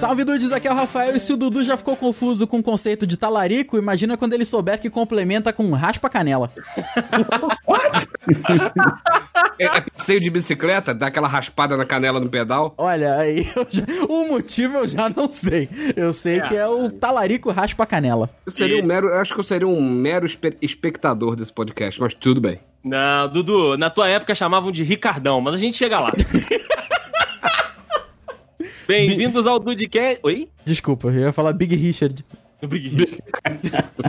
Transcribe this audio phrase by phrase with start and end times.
[0.00, 2.62] Salve Dudes, aqui é o Rafael e se o Dudu já ficou confuso com o
[2.62, 6.50] conceito de talarico, imagina quando ele souber que complementa com raspa canela.
[9.58, 12.72] É, é passeio de bicicleta, dá aquela raspada na canela no pedal.
[12.78, 15.68] Olha, aí eu já- o motivo eu já não sei.
[15.96, 18.30] Eu sei que é o talarico raspa canela.
[18.46, 22.00] Eu seria um mero, eu acho que eu seria um mero espe- espectador desse podcast,
[22.00, 22.58] mas tudo bem.
[22.82, 26.12] Não, Dudu, na tua época chamavam de Ricardão, mas a gente chega lá.
[28.90, 30.18] Bem-vindos ao Dudcast.
[30.24, 30.48] Oi?
[30.64, 32.24] Desculpa, eu ia falar Big Richard.
[32.60, 33.20] Big.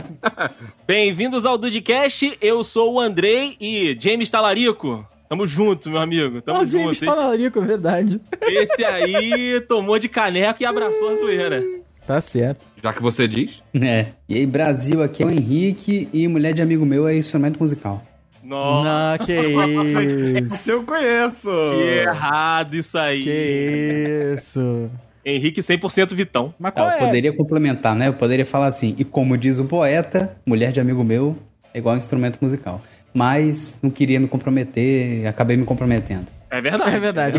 [0.84, 5.06] Bem-vindos ao Dudcast, eu sou o Andrei e James Talarico.
[5.28, 6.42] Tamo junto, meu amigo.
[6.42, 6.92] Tamo Ah, James junto.
[6.94, 8.20] Esse, talarico, é verdade.
[8.42, 11.62] esse aí tomou de caneco e abraçou a zoeira.
[12.04, 12.64] Tá certo.
[12.82, 13.62] Já que você diz.
[13.80, 14.06] É.
[14.28, 18.04] E aí, Brasil, aqui é o Henrique e mulher de amigo meu é instrumento musical.
[18.52, 19.32] Nossa, Não, que
[20.42, 20.54] isso.
[20.54, 21.50] Esse eu conheço.
[21.50, 23.22] que errado isso aí.
[23.24, 24.90] Que isso.
[25.24, 26.52] Henrique 100% Vitão.
[26.58, 26.98] Mas Ah, qual eu é?
[26.98, 28.08] poderia complementar, né?
[28.08, 31.36] Eu poderia falar assim, e como diz o poeta, mulher de amigo meu
[31.72, 32.80] é igual instrumento musical.
[33.14, 36.26] Mas não queria me comprometer, acabei me comprometendo.
[36.50, 36.96] É verdade.
[36.96, 37.38] É verdade.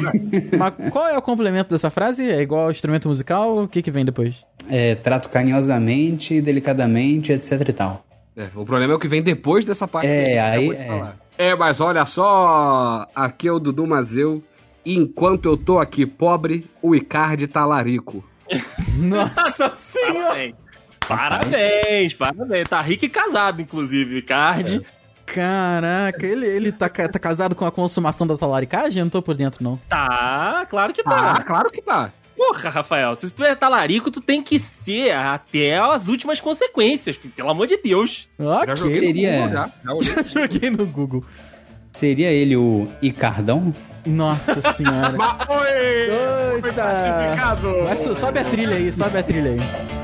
[0.57, 2.27] Mas qual é o complemento dessa frase?
[2.29, 3.57] É igual ao instrumento musical?
[3.63, 4.45] O que que vem depois?
[4.69, 8.03] É, trato carinhosamente, delicadamente, etc e tal.
[8.35, 10.07] É, o problema é o que vem depois dessa parte.
[10.07, 11.17] É, aí- de falar.
[11.37, 14.43] É, mas olha só, aqui é o Dudu Mazeu.
[14.85, 18.23] Enquanto eu tô aqui pobre, o Icardi tá larico.
[18.97, 20.53] Nossa senhora!
[21.07, 22.13] Parabéns.
[22.13, 22.69] Parabéns, parabéns.
[22.69, 24.81] Tá rico e casado, inclusive, Card.
[25.25, 28.99] Caraca, ele, ele tá, tá casado com a consumação da talaricagem?
[28.99, 29.77] Eu não tô por dentro, não.
[29.87, 31.43] Tá, claro que Ah, tá.
[31.43, 32.11] claro que tá.
[32.35, 37.49] Porra, Rafael, se tu é talarico, tu tem que ser até as últimas consequências, pelo
[37.49, 38.27] amor de Deus.
[38.39, 39.07] Já joguei Ok.
[39.07, 39.71] Seria- no Google, já.
[40.01, 40.23] Já.
[40.41, 41.25] Joguei no Google.
[41.93, 43.73] Seria ele o Icardão?
[44.05, 45.13] Nossa senhora.
[45.15, 46.59] Mas, oi!
[46.61, 47.75] Foi classificado!
[47.87, 50.02] Mas so- sobe a trilha aí, sobe a trilha aí.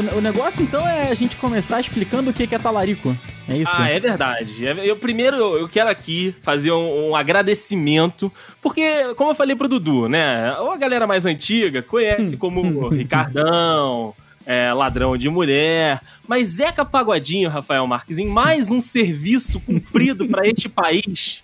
[0.00, 3.16] O, o negócio então é a gente começar explicando o que é talarico.
[3.48, 3.72] É isso?
[3.74, 4.64] Ah, é verdade.
[4.64, 10.08] Eu primeiro eu quero aqui fazer um, um agradecimento, porque, como eu falei pro Dudu,
[10.08, 10.50] né?
[10.50, 14.14] A galera mais antiga conhece como Ricardão,
[14.46, 16.00] é, ladrão de mulher.
[16.26, 21.42] Mas Zeca Pagodinho, Rafael Marques, em mais um serviço cumprido pra este país,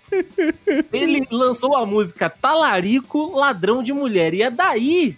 [0.91, 4.33] ele lançou a música Talarico Ladrão de Mulher.
[4.33, 5.17] E é daí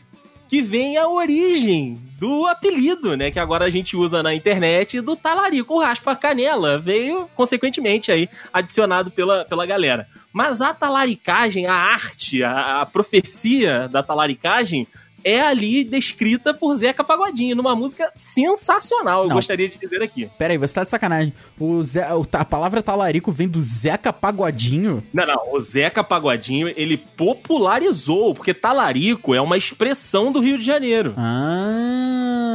[0.50, 3.30] que vem a origem do apelido, né?
[3.30, 5.76] Que agora a gente usa na internet do talarico.
[5.76, 10.08] O raspa canela veio, consequentemente, aí, adicionado pela, pela galera.
[10.34, 14.88] Mas a talaricagem, a arte, a, a profecia da talaricagem
[15.24, 19.36] é ali descrita por Zeca Pagodinho, numa música sensacional, eu Não.
[19.36, 20.30] gostaria de dizer aqui.
[20.38, 21.34] Pera aí, você tá de sacanagem.
[21.60, 25.04] O Zé, a palavra talarico vem do Zeca Pagodinho?
[25.14, 30.64] Não, não, o Zeca Pagodinho, ele popularizou, porque talarico é uma expressão do Rio de
[30.66, 31.14] Janeiro.
[31.18, 32.50] Ah.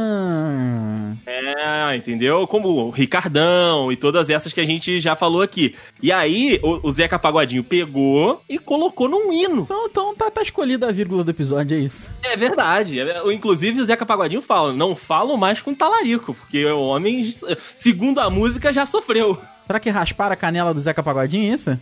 [1.25, 2.47] É, entendeu?
[2.47, 5.75] Como o Ricardão e todas essas que a gente já falou aqui.
[6.01, 9.63] E aí, o, o Zeca Pagodinho pegou e colocou num hino.
[9.63, 12.09] Então, então tá, tá escolhida a vírgula do episódio, é isso.
[12.23, 12.99] É verdade.
[12.99, 17.33] É, Inclusive, o Zeca Pagodinho fala: não falo mais com talarico, porque o homem,
[17.75, 19.37] segundo a música, já sofreu.
[19.65, 21.79] Será que rasparam a canela do Zeca Pagodinho, é isso?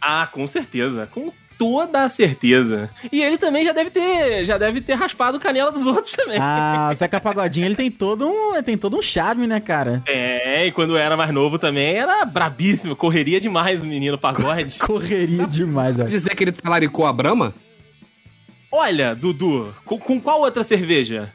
[0.00, 1.06] Ah, com certeza.
[1.06, 2.90] Com toda a certeza.
[3.10, 6.38] E ele também já deve ter, já deve ter raspado canela dos outros também.
[6.40, 10.02] Ah, o Zeca Pagodinho, ele tem todo um, ele tem todo um charme, né, cara?
[10.06, 14.78] É, e quando era mais novo também era brabíssimo, correria demais o menino pagode.
[14.86, 16.04] Correria demais, ó.
[16.04, 17.54] Dizer que ele talaricou a Brahma?
[18.70, 21.32] Olha, Dudu, com, com qual outra cerveja?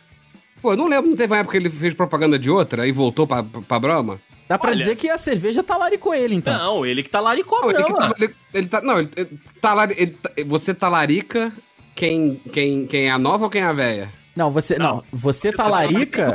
[0.61, 2.91] Pô, eu não lembro, não teve uma época que ele fez propaganda de outra e
[2.91, 4.19] voltou pra, pra Brahma?
[4.51, 4.77] Dá pra Olha.
[4.79, 6.53] dizer que a cerveja talaricou ele, então.
[6.57, 8.13] Não, ele que tá laricou a Não, ele, que Brahma.
[8.13, 8.81] tá, ele, ele tá.
[8.81, 11.53] Não, ele, ele talari- ele tá- você talarica
[11.95, 14.11] quem, quem, quem é a nova ou quem é a velha?
[14.35, 16.33] Não, você, não, você talarica,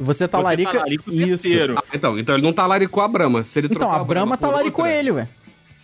[0.00, 1.46] você talarica, o isso.
[1.76, 3.44] Ah, então, então ele não talaricou a Brahma.
[3.44, 5.28] Se ele Então, a Brahma talaricou ele, ué.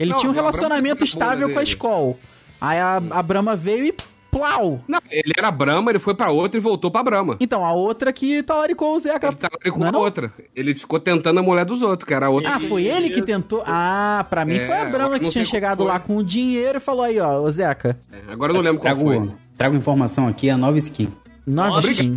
[0.01, 2.15] Ele Não, tinha um relacionamento estável com a escola.
[2.61, 3.95] Aí a, a Brahma veio e
[4.31, 4.81] Plau!
[4.87, 7.37] Não, ele era Brahma, ele foi pra outra e voltou pra Brahma.
[7.41, 9.29] Então, a outra que talaricou o Zeca.
[9.29, 10.01] Ele tava ali com Não é a não?
[10.01, 10.33] outra.
[10.55, 12.55] Ele ficou tentando a mulher dos outros, que era a outra.
[12.55, 13.63] Ah, foi ele que tentou.
[13.67, 16.81] Ah, pra mim É, foi a Brahma que tinha chegado lá com o dinheiro e
[16.81, 17.99] falou aí, ó, ô Zeca.
[18.13, 19.31] É, Agora eu não lembro qual Trago, foi.
[19.57, 21.09] trago informação aqui, a nova skin.
[21.47, 22.15] Nova skin.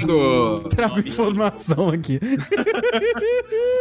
[0.70, 2.20] Trago informação aqui.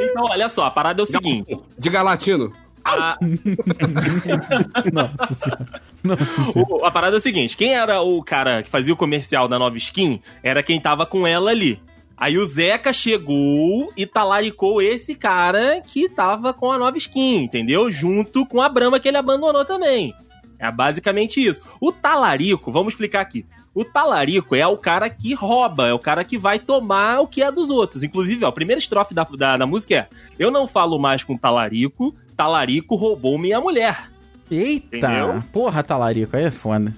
[0.02, 1.58] Então, olha só, a parada é o seguinte.
[1.78, 2.52] Diga latino.
[2.84, 3.18] A,
[4.92, 5.66] Nossa senhora.
[6.68, 9.58] o- a parada é o seguinte: quem era o cara que fazia o comercial da
[9.58, 11.80] nova skin era quem tava com ela ali.
[12.16, 17.90] Aí o Zeca chegou e talaricou esse cara que tava com a nova skin, entendeu?
[17.90, 20.14] Junto com a Brahma que ele abandonou também.
[20.58, 21.62] É basicamente isso.
[21.80, 23.46] O talarico, vamos explicar aqui.
[23.74, 27.42] O talarico é o cara que rouba, é o cara que vai tomar o que
[27.42, 28.02] é dos outros.
[28.02, 31.38] Inclusive, ó, a primeira estrofe da, da, da música é: Eu não falo mais com
[31.38, 32.14] talarico,
[32.44, 34.10] talarico roubou minha mulher.
[34.50, 34.96] Eita!
[34.96, 35.44] Entendeu?
[35.52, 36.94] Porra, talarico, aí é foda.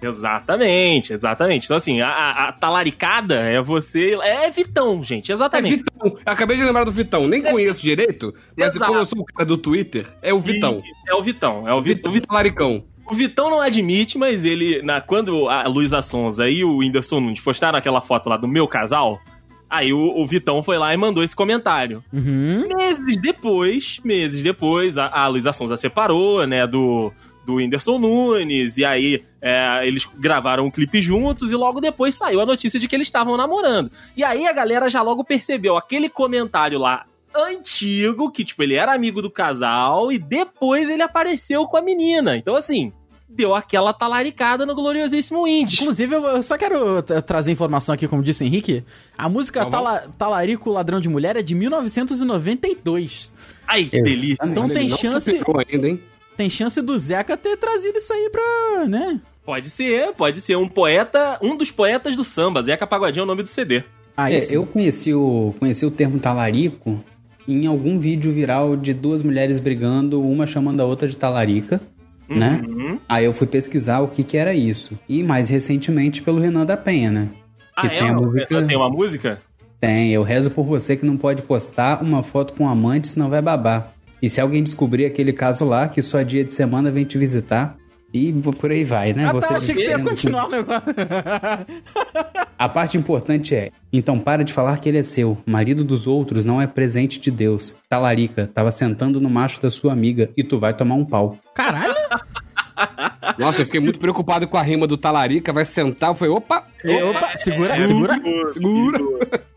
[0.00, 1.64] Exatamente, exatamente.
[1.64, 4.16] Então, assim, a, a- a talaricada é você.
[4.22, 5.78] É Vitão, gente, É exatamente.
[5.78, 6.06] Vitão.
[6.06, 7.26] Eu acabei de lembrar do Vitão.
[7.26, 8.86] Nem conheço direito, mas Exato.
[8.92, 10.80] como eu sou o cara do Twitter, é o Vitão.
[10.84, 11.68] E- É o Vitão.
[11.68, 12.84] É o, Vi- Vitão, o, Vi- Vitão Laricão.
[13.10, 14.80] o Vitão não admite, mas ele.
[14.82, 18.68] Na, quando a Luísa Sonza e o Whindersson Nunes postaram aquela foto lá do meu
[18.68, 19.18] casal,
[19.68, 22.02] aí o, o Vitão foi lá e mandou esse comentário.
[22.12, 22.68] Uhum.
[22.76, 27.12] Meses depois, meses depois, a, a Luísa Sonza separou, né, do,
[27.44, 32.40] do Whindersson Nunes, e aí é, eles gravaram um clipe juntos, e logo depois saiu
[32.40, 33.90] a notícia de que eles estavam namorando.
[34.16, 38.94] E aí a galera já logo percebeu aquele comentário lá antigo, que, tipo, ele era
[38.94, 42.36] amigo do casal, e depois ele apareceu com a menina.
[42.36, 42.92] Então, assim,
[43.34, 45.82] deu aquela talaricada no gloriosíssimo Indy.
[45.82, 48.84] Inclusive, eu só quero tra- trazer informação aqui, como disse o Henrique.
[49.18, 49.70] A música Tá.
[49.70, 53.32] Tala- Talarico Ladrão de Mulher é de 1992.
[53.66, 54.44] Ai, que delícia.
[54.44, 55.40] Então tem chance,
[55.70, 56.00] ainda, hein?
[56.36, 59.20] tem chance do Zeca ter trazido isso aí pra, né?
[59.44, 62.62] Pode ser, pode ser um poeta, um dos poetas do samba.
[62.62, 63.84] Zeca Pagodinho é o nome do CD.
[64.16, 67.00] Aí É, eu conheci o, conheci o termo talarico
[67.46, 71.80] em algum vídeo viral de duas mulheres brigando, uma chamando a outra de talarica,
[72.28, 72.62] né?
[72.66, 72.98] Uhum.
[73.08, 74.98] Aí eu fui pesquisar o que que era isso.
[75.08, 77.28] E mais recentemente pelo Renan da Penha, né?
[77.76, 77.98] Ah, Que é?
[77.98, 79.38] tem a música- Tem uma música?
[79.80, 83.28] Tem, eu rezo por você que não pode postar uma foto com um amante, senão
[83.28, 83.92] vai babar.
[84.22, 87.76] E se alguém descobrir aquele caso lá, que só dia de semana vem te visitar,
[88.14, 89.24] e por aí vai, né?
[89.24, 90.82] Ah, tá, Você achei que você ia continuar o negócio.
[92.56, 95.36] A parte importante é, então para de falar que ele é seu.
[95.44, 97.74] Marido dos outros não é presente de Deus.
[97.88, 101.36] Talarica, tava sentando no macho da sua amiga e tu vai tomar um pau.
[101.52, 101.92] Caralho!
[103.36, 105.52] Nossa, eu fiquei muito preocupado com a rima do Talarica.
[105.52, 108.20] Vai sentar, eu falei, opa, É, Opa, segura, É, segura.
[108.52, 108.98] segura.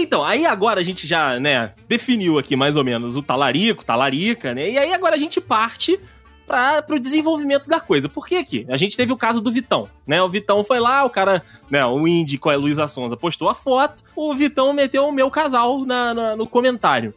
[0.00, 4.54] Então, aí agora a gente já, né, definiu aqui mais ou menos o talarico, talarica,
[4.54, 4.70] né?
[4.70, 5.98] E aí agora a gente parte
[6.48, 8.08] para pro desenvolvimento da coisa.
[8.08, 8.66] Por que aqui?
[8.68, 10.20] A gente teve o caso do Vitão, né?
[10.22, 13.54] O Vitão foi lá, o cara, né, o Indy com a Luísa Sonza postou a
[13.54, 17.12] foto, o Vitão meteu o meu casal na, na- no comentário.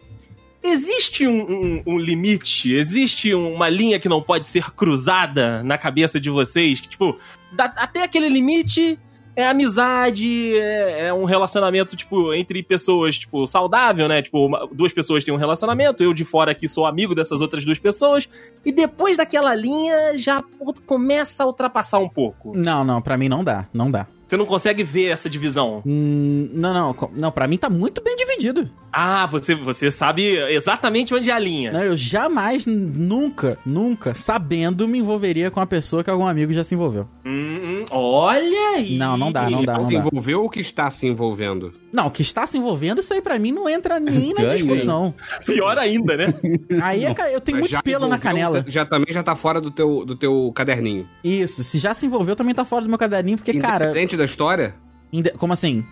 [0.64, 2.72] Existe um, um- um limite?
[2.72, 6.80] Existe uma linha que não pode ser cruzada na cabeça de vocês?
[6.82, 7.18] Tipo,
[7.52, 9.00] dá- até aquele limite
[9.36, 14.22] é amizade, é, é um relacionamento, tipo, entre pessoas, tipo, saudável, né?
[14.22, 17.64] Tipo, uma- duas pessoas têm um relacionamento, eu de fora aqui sou amigo dessas outras
[17.66, 18.28] duas pessoas,
[18.66, 20.44] e depois daquela linha já
[20.86, 22.52] começa a ultrapassar um pouco.
[22.56, 24.06] Não, não, pra mim não dá, não dá.
[24.32, 25.84] Você não consegue ver essa divisão.
[25.86, 28.70] Hum, não, não, não, pra mim tá muito bem dividido.
[28.90, 31.74] Ah, você, você sabe exatamente onde é a linha.
[31.74, 36.64] Não, eu jamais, nunca, nunca, sabendo, me envolveria com a pessoa que algum amigo já
[36.64, 37.10] se envolveu.
[37.26, 38.96] Hum, hum, olha aí.
[38.96, 40.00] Não, não dá, não dá, não se dá.
[40.00, 41.74] envolveu ou que está se envolvendo?
[41.92, 45.14] Não, o que está se envolvendo, isso aí pra mim não entra nem na discussão.
[45.46, 46.34] Pior ainda, né?
[46.82, 48.64] Aí é ca- eu tenho muito pelo na canela.
[48.68, 51.08] Já também já tá fora do teu, do teu caderninho.
[51.24, 54.26] Isso, se já se envolveu, também tá fora do meu caderninho, porque, cara, Independente da
[54.26, 54.76] história?
[55.12, 55.84] inde- como assim?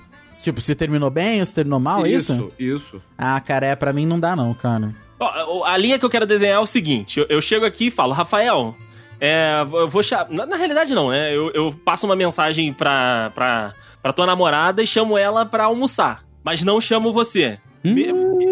[0.44, 2.34] Tipo, se terminou bem ou se terminou mal, é isso?
[2.34, 3.02] Isso, isso.
[3.18, 4.94] Ah, cara, é, pra mim não dá não, cara.
[5.20, 7.92] Ó, A linha que eu quero desenhar é o seguinte: eu, eu chego aqui e
[7.92, 8.74] falo, Rafael,
[9.20, 10.30] é, eu vou chamar.
[10.30, 11.36] Na, na realidade, não, né?
[11.36, 16.24] Eu, eu passo uma mensagem pra, pra, pra tua namorada e chamo ela pra almoçar.
[16.44, 17.60] Mas não chamo você.
[17.84, 18.08] Me-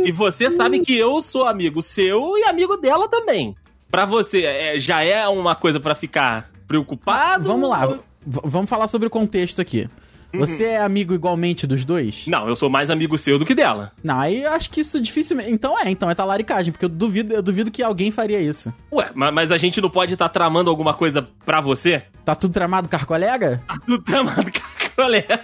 [0.06, 3.56] E você sabe que eu sou amigo seu e amigo dela também.
[3.92, 7.46] Pra você, é, já é uma coisa pra ficar preocupado?
[7.46, 9.88] Vamos lá, vamos falar sobre o contexto aqui.
[10.34, 12.26] Você é amigo igualmente dos dois?
[12.28, 13.94] Não, eu sou mais amigo seu do que dela.
[14.04, 15.50] Não, aí eu acho que isso dificilmente.
[15.50, 18.72] Então é, então é talaricagem, porque eu duvido, eu duvido que alguém faria isso.
[18.92, 22.04] Ué, ma- mas a gente não pode estar tramando alguma coisa pra você?
[22.26, 23.64] Tá tudo tramado com a colega?
[23.66, 24.60] Tá tudo tramando com
[24.98, 25.38] colega.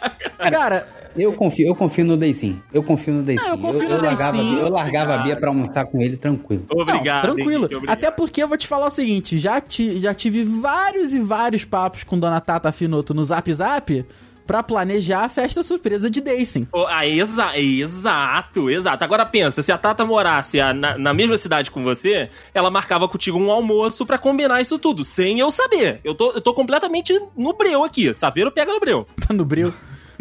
[0.49, 2.59] Cara, Eu confio, eu confio no Day sim.
[2.73, 3.47] Eu confio no sim.
[3.47, 4.37] eu confio no Day largava.
[4.37, 6.65] Eu largava a Bia pra almoçar com ele tranquilo.
[6.71, 7.27] Obrigado.
[7.27, 7.59] Não, tranquilo.
[7.65, 7.97] Henrique, obrigado.
[7.97, 11.63] Até porque eu vou te falar o seguinte: já, ti- já tive vários e vários
[11.63, 14.05] papos com Dona Tata Finoto no Zap Zap
[14.45, 16.65] pra planejar a festa surpresa de Dayson.
[16.71, 19.03] Oh, ah, exa exato, exato.
[19.03, 23.07] Agora pensa, se a Tata morasse a- na, na mesma cidade com você, ela marcava
[23.07, 25.99] contigo um almoço pra combinar isso tudo, sem eu saber.
[26.03, 28.13] Eu tô, eu tô completamente no breu aqui.
[28.13, 29.07] Saveiro pega no breu.
[29.27, 29.73] Tá no bril.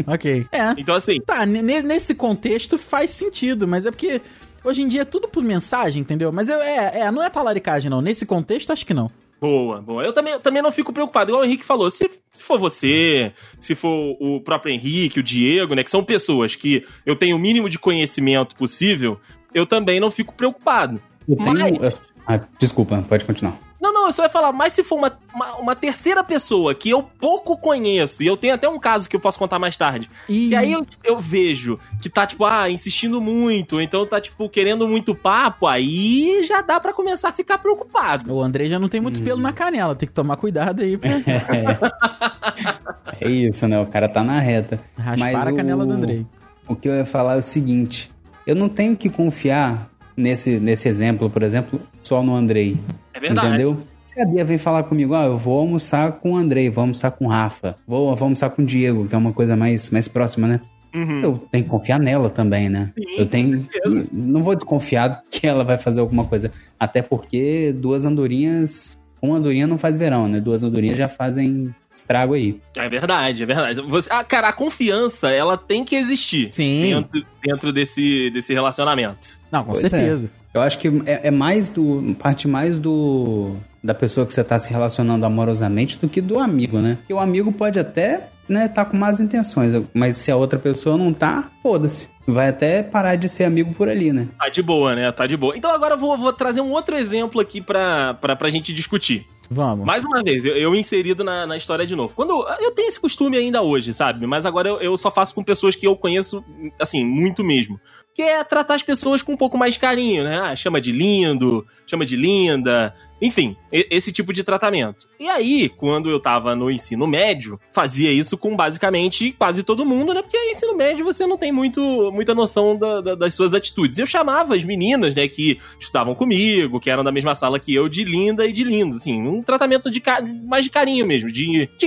[0.07, 0.47] ok.
[0.53, 0.71] É.
[0.79, 4.21] Então, assim, Tá, ne- ne- nesse contexto faz sentido, mas é porque
[4.65, 6.31] hoje em dia é tudo por mensagem, entendeu?
[6.33, 8.01] Mas eu, é, é, não é talaricagem, não.
[8.01, 9.11] Nesse contexto, acho que não.
[9.43, 10.05] Boa, boa.
[10.05, 11.31] Eu também, eu também não fico preocupado.
[11.33, 15.75] Igual o Henrique falou, se, se for você, se for o próprio Henrique, o Diego,
[15.75, 19.19] né, que são pessoas que eu tenho o mínimo de conhecimento possível,
[19.53, 21.03] eu também não fico preocupado.
[21.29, 21.53] Eu tenho.
[21.53, 23.59] Mas- eu- Ah, desculpa, pode continuar.
[23.83, 26.89] Não, não, eu só ia falar, mas se for uma, uma, uma terceira pessoa que
[26.89, 30.09] eu pouco conheço, e eu tenho até um caso que eu posso contar mais tarde,
[30.29, 34.21] E que aí eu, eu vejo que tá, tipo, ah, insistindo muito, ou então tá,
[34.21, 38.33] tipo, querendo muito papo, aí já dá pra começar a ficar preocupado.
[38.33, 41.11] o André já não tem muito pelo na canela, tem que tomar cuidado aí pra
[43.21, 43.81] É isso, né?
[43.81, 44.79] O cara tá na reta.
[44.97, 46.25] raspar a o- canela do Andrei.
[46.69, 48.11] O que eu ia falar é o seguinte:
[48.47, 52.77] eu não tenho que confiar nesse, nesse exemplo, por exemplo, só no Andrei.
[53.15, 53.49] É verdade.
[53.49, 53.83] Entendeu?
[54.07, 57.11] Se a Bia vem falar comigo, ah, eu vou almoçar com o Andrei, vou almoçar
[57.13, 60.07] com o Rafa, vou, vou almoçar com o Diego, que é uma coisa mais, mais
[60.07, 60.61] próxima, né?
[60.95, 61.21] Uhum.
[61.23, 62.93] Eu tenho que confiar nela também, né?
[62.97, 63.67] Sim, eu tenho.
[63.73, 64.03] certeza.
[64.03, 66.51] que- não vou desconfiar que ela vai fazer alguma coisa.
[66.79, 68.99] Até porque duas andorinhas.
[69.23, 70.41] Uma andorinha não faz verão, né?
[70.41, 72.61] Duas andorinhas já fazem estrago aí.
[72.77, 73.81] É verdade, é verdade.
[73.83, 76.83] Você, ah, cara, a confiança, ela tem que existir Sim.
[76.91, 79.39] dentro, dentro desse, desse relacionamento.
[79.51, 80.19] Não, com Pois é.
[80.55, 82.15] Eu acho que é, é mais do.
[82.19, 83.57] parte mais do.
[83.83, 86.97] da pessoa que você tá se relacionando amorosamente do que do amigo, né?
[87.01, 90.99] Porque o amigo pode até, né, tá com más intenções, mas se a outra pessoa
[90.99, 92.09] não tá, foda-se.
[92.27, 94.29] Vai até parar de ser amigo por ali, né?
[94.39, 95.11] Tá de boa, né?
[95.11, 95.57] Tá de boa.
[95.57, 99.27] Então agora eu vou, vou trazer um outro exemplo aqui pra, pra, pra gente discutir.
[99.53, 99.85] Vamos.
[99.85, 102.15] Mais uma vez, eu, eu inserido na, na história de novo.
[102.15, 104.27] Quando eu tenho esse costume ainda hoje, sabe?
[104.27, 106.43] Mas agora eu, eu só faço com pessoas que eu conheço,
[106.81, 107.79] assim, muito mesmo.
[108.15, 110.39] Que é tratar as pessoas com um pouco mais de carinho, né?
[110.39, 115.07] Ah, chama de lindo, chama de linda, enfim, esse tipo de tratamento.
[115.19, 120.13] E aí, quando eu tava no ensino médio, fazia isso com basicamente quase todo mundo,
[120.13, 120.21] né?
[120.21, 123.99] Porque ensino médio você não tem muito, muita noção da- da- das suas atitudes.
[123.99, 127.89] Eu chamava as meninas, né, que estudavam comigo, que eram da mesma sala que eu,
[127.89, 130.03] de linda e de lindo, assim, um tratamento de
[130.45, 131.87] mais de carinho mesmo, de, de-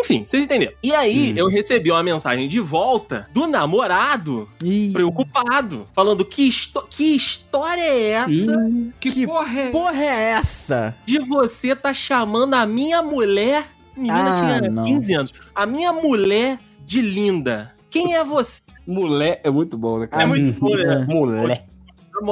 [0.00, 0.72] enfim, vocês entenderam.
[0.82, 6.48] E aí, eu recebi uma mensagem de volta do namorado Ih, preocupado, falando que,
[6.90, 8.68] que história é essa
[9.00, 9.70] Que, Que porra é?
[9.70, 10.67] porra é essa?
[11.04, 13.64] De você tá chamando a minha mulher,
[13.96, 14.84] menina Ah, tinha não.
[14.84, 17.72] 15 anos, a minha mulher de linda.
[17.90, 18.60] Quem é você?
[18.86, 20.26] Mulher é muito bom, né, É cara?
[20.26, 21.04] muito bom, né?
[21.08, 21.64] Mulher.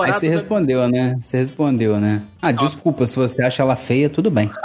[0.05, 1.17] Aí você respondeu, né?
[1.23, 2.21] Você respondeu, né?
[2.43, 4.51] Ah, desculpa, se você acha ela feia, tudo bem.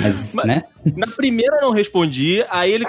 [0.00, 0.62] Mas, Mas- né?
[0.96, 2.86] Na primeira eu não respondi, aí ele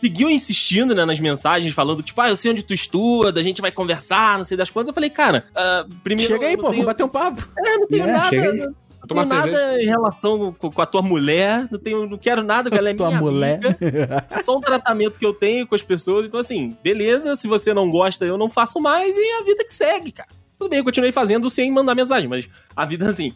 [0.00, 3.60] seguiu insistindo né, nas mensagens, falando, tipo, ah, eu sei onde tu estuda, a gente
[3.60, 4.88] vai conversar, não sei das quantas.
[4.88, 6.32] Eu falei, cara, ah, primeiro.
[6.32, 7.48] Chega aí, pô, tenho- vou bater um papo.
[7.58, 8.28] É, não tenho É, nada.
[8.28, 8.58] chega aí.
[8.58, 12.70] Não tenho nada em relação com, com a tua mulher, não, tenho, não quero nada,
[12.74, 13.58] ela é Tua minha mulher.
[13.64, 14.26] amiga.
[14.30, 16.26] É só um tratamento que eu tenho com as pessoas.
[16.26, 19.72] Então, assim, beleza, se você não gosta, eu não faço mais e a vida que
[19.72, 20.28] segue, cara.
[20.58, 23.34] Tudo bem, eu continuei fazendo sem mandar mensagem, mas a vida, assim.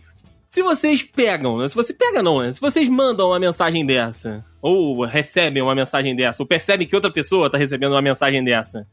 [0.54, 1.66] Se vocês pegam, né?
[1.66, 2.52] Se você pega, não, né?
[2.52, 7.10] Se vocês mandam uma mensagem dessa, ou recebem uma mensagem dessa, ou percebem que outra
[7.10, 8.86] pessoa tá recebendo uma mensagem dessa,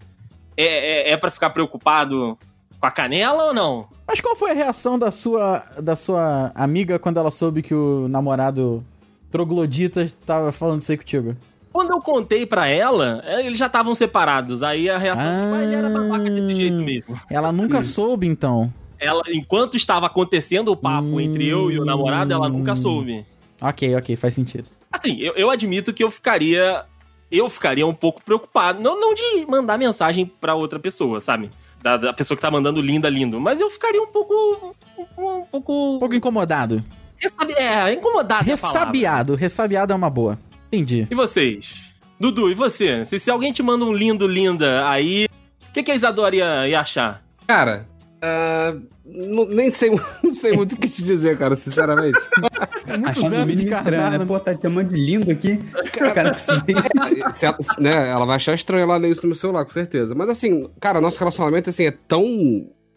[0.58, 2.36] é, é, é para ficar preocupado
[2.80, 3.86] com a canela ou não?
[4.08, 8.08] Mas qual foi a reação da sua, da sua amiga quando ela soube que o
[8.08, 8.84] namorado
[9.30, 11.38] troglodita tava falando isso aí contigo?
[11.72, 14.63] Quando eu contei pra ela, é, eles já estavam separados.
[14.63, 15.50] Aí a reação Ah.
[15.51, 17.22] foi, ele era babaca desse jeito mesmo.
[17.30, 18.74] Ela nunca soube, então.
[19.01, 21.20] Ela, enquanto estava acontecendo o papo Hum.
[21.20, 23.25] entre eu e o namorado, ela nunca soube.
[23.60, 24.65] Ok, ok, faz sentido.
[24.91, 26.86] Assim, eu, eu admito que eu ficaria.
[27.31, 28.81] Eu ficaria um pouco preocupado.
[28.81, 31.50] Não, não de mandar mensagem pra outra pessoa, sabe?
[31.81, 33.39] Da, da pessoa que tá mandando linda, lindo.
[33.39, 34.34] Mas eu ficaria um pouco.
[35.17, 35.96] Um, um pouco.
[35.96, 36.84] Um pouco incomodado.
[37.17, 38.43] Ressabi- é, incomodado.
[38.43, 38.51] é.
[38.51, 39.36] Ressabiado.
[39.36, 40.38] Ressabiado é uma boa.
[40.67, 41.08] Entendi.
[41.10, 41.74] E vocês?
[42.20, 43.03] Dudu, e você?
[43.05, 45.25] Se, se alguém te manda um lindo, linda, aí.
[45.70, 47.24] O que, que a Isadora ia, ia achar?
[47.48, 47.88] Cara,
[48.22, 48.75] ah,
[49.06, 49.90] não- nem sei,
[50.24, 52.20] não sei muito o que te dizer, cara, sinceramente.
[53.06, 54.25] Achando o mínimo estranho, né?
[54.25, 55.58] Pô, tá te chamando de lindo aqui.
[56.13, 56.75] Cara, precisei.
[57.34, 60.13] Se ela, né, ela vai achar estranho lá ler isso no meu celular, com certeza.
[60.16, 62.24] Mas assim, cara, nosso relacionamento assim, é tão,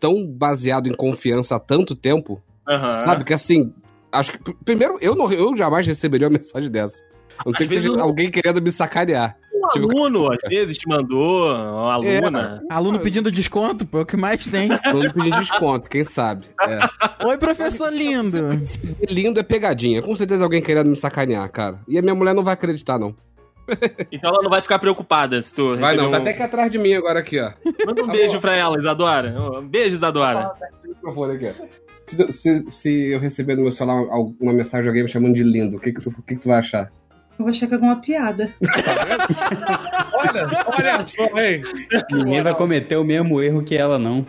[0.00, 3.00] tão baseado em confiança há tanto tempo, Aham.
[3.00, 3.24] sabe?
[3.24, 3.72] Que assim,
[4.12, 4.38] acho que.
[4.38, 7.02] pr- Primeiro, eu, não, eu jamais receberia uma mensagem dessa.
[7.38, 9.36] A não ser Às que seja eu- alguém querendo me sacanear.
[9.64, 12.62] Um Tive- aluno, às vezes, te mandou, uma aluna.
[12.70, 14.68] Aluno pedindo desconto, pô, é o que mais tem.
[14.90, 16.46] Todo pedir desconto, quem sabe.
[16.60, 17.26] É.
[17.26, 18.38] Oi, professor lindo.
[19.08, 20.02] Lindo é pegadinha.
[20.02, 21.80] Com certeza alguém querendo me sacanear, cara.
[21.88, 23.14] E a minha mulher não vai acreditar, não.
[24.12, 26.20] Então ela não vai ficar preocupada se tu Vai não, tá um...
[26.20, 27.50] até aqui atrás de mim agora aqui, ó.
[27.86, 29.34] Manda um beijo pra ela, Isadora.
[29.58, 30.52] Um beijo, Isadora.
[32.06, 35.42] Se, se- se eu receber no meu celular alguma mensagem de alguém me chamando de
[35.42, 36.92] lindo, o que que tu, o que que tu vai achar?
[37.38, 38.54] Eu vou achar que é alguma piada.
[40.12, 41.62] Olha, olha só, hein?
[42.12, 44.24] Ninguém vai cometer o mesmo erro que ela, não.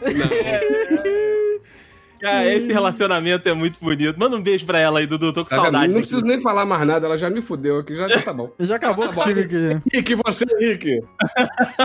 [2.20, 4.18] Cara, esse relacionamento é muito bonito.
[4.20, 5.32] Manda um beijo pra ela aí, Dudu.
[5.32, 5.90] Tô com Tá saudades.
[5.90, 6.08] Não aqui.
[6.08, 8.50] preciso nem falar mais nada, ela já me fudeu aqui, já, já tá bom.
[8.60, 9.82] Já acabou contigo aqui.
[9.94, 11.04] Henrique, você, Henrique.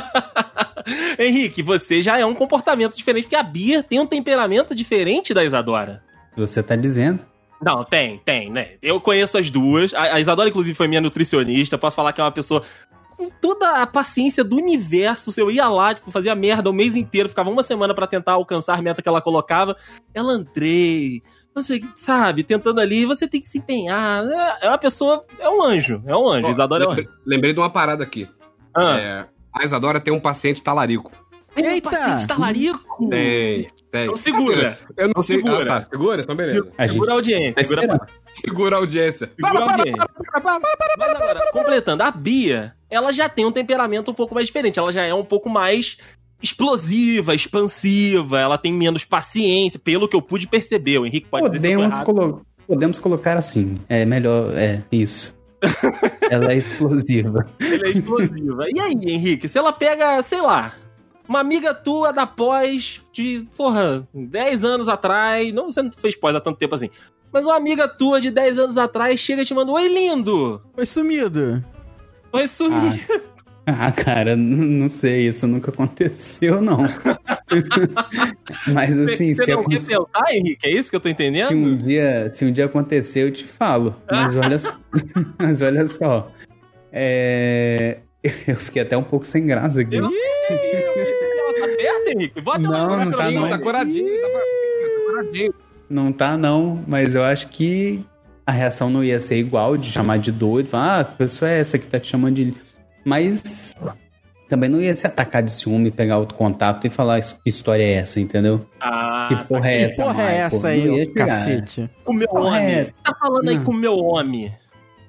[1.18, 5.44] Henrique, você já é um comportamento diferente, porque a Bia tem um temperamento diferente da
[5.44, 6.02] Isadora.
[6.36, 7.20] Você tá dizendo.
[7.62, 8.72] Não, tem, tem, né?
[8.80, 9.92] Eu conheço as duas.
[9.92, 11.76] A, a Isadora, inclusive, foi minha nutricionista.
[11.76, 12.62] Posso falar que é uma pessoa
[13.16, 15.30] com toda a paciência do universo.
[15.30, 18.32] Se eu ia lá, tipo, fazia merda o mês inteiro, ficava uma semana pra tentar
[18.32, 19.76] alcançar a meta que ela colocava.
[20.14, 21.22] Ela, Andrei,
[21.54, 24.24] não sei, sabe, tentando ali, você tem que se empenhar.
[24.24, 26.48] É, é uma pessoa, é um anjo, é um anjo.
[26.48, 27.18] Ó, Isadora é um lembrei, anjo.
[27.26, 28.26] lembrei de uma parada aqui.
[28.74, 31.12] Ah, É, a Isadora tem um paciente talarico.
[31.54, 31.90] Tem um Eita!
[31.90, 33.08] paciente talarico.
[33.08, 34.02] Tem, tem.
[34.04, 34.78] Então segura.
[34.96, 35.36] Eu não Então sei.
[35.36, 35.62] segura.
[35.62, 36.22] Ah, tá, segura?
[36.22, 36.68] Então beleza.
[36.78, 37.54] A gente Segura a audiência.
[37.54, 38.06] tá Segura, esperando.
[38.32, 39.30] Segura a audiência.
[39.36, 40.06] segura a audiência.
[40.98, 44.78] Mas agora, completando, a Bia, ela já tem um temperamento um pouco mais diferente.
[44.78, 45.96] Ela já é um pouco mais
[46.42, 50.98] explosiva, expansiva, ela tem menos paciência, pelo que eu pude perceber.
[50.98, 52.06] O Henrique pode dizer se eu tô Podemos, errado.
[52.06, 53.76] colo- podemos colocar assim.
[53.88, 54.56] É melhor.
[54.56, 55.34] É, isso.
[56.30, 57.46] ela é explosiva.
[57.60, 58.64] Ele é explosiva.
[58.74, 60.72] E aí, Henrique, se ela pega, sei lá,
[61.30, 66.34] uma amiga tua da pós de, porra, 10 anos atrás, não, você não fez pós
[66.34, 66.90] há tanto tempo assim,
[67.32, 70.60] mas uma amiga tua de 10 anos atrás chega e te manda, oi, lindo!
[70.74, 71.64] Foi sumido.
[72.32, 72.98] Oi, sumido.
[73.64, 76.78] Ah, cara, n- não sei, isso nunca aconteceu, não.
[78.72, 80.66] Mas assim, você se, não quer aconte- pensar, Henrique?
[80.66, 81.46] É isso que eu tô entendendo?
[81.46, 83.94] se um dia, se um dia acontecer, eu te falo.
[84.10, 84.76] Mas olha, só-
[85.38, 86.28] mas olha só.
[86.92, 87.98] É,
[88.46, 89.96] Eu fiquei até um pouco sem graça aqui.
[89.96, 90.10] Eu
[91.60, 92.40] tá perto, Henrique?
[92.40, 92.70] Bota Não,
[93.04, 93.48] não tá não.
[93.48, 94.28] Tá curadinho, tá
[95.06, 95.54] curadinho.
[95.88, 98.04] Não tá, não, mas eu acho que
[98.46, 101.58] a reação não ia ser igual de chamar de doido, falar, ah, a pessoa é
[101.60, 102.54] essa que tá te chamando de.
[103.04, 103.74] Mas
[104.48, 107.82] também não ia se atacar de ciúme, pegar outro contato e falar "Isso- que história
[107.82, 108.64] é essa, entendeu?
[108.80, 110.02] Ah, que porra é Que essa?
[110.02, 111.90] porra é essa aí, cacete?
[112.04, 112.74] com o meu porra é homem.
[112.74, 112.92] essa?
[112.92, 113.64] Você tá falando aí Não.
[113.64, 114.52] com o meu homem.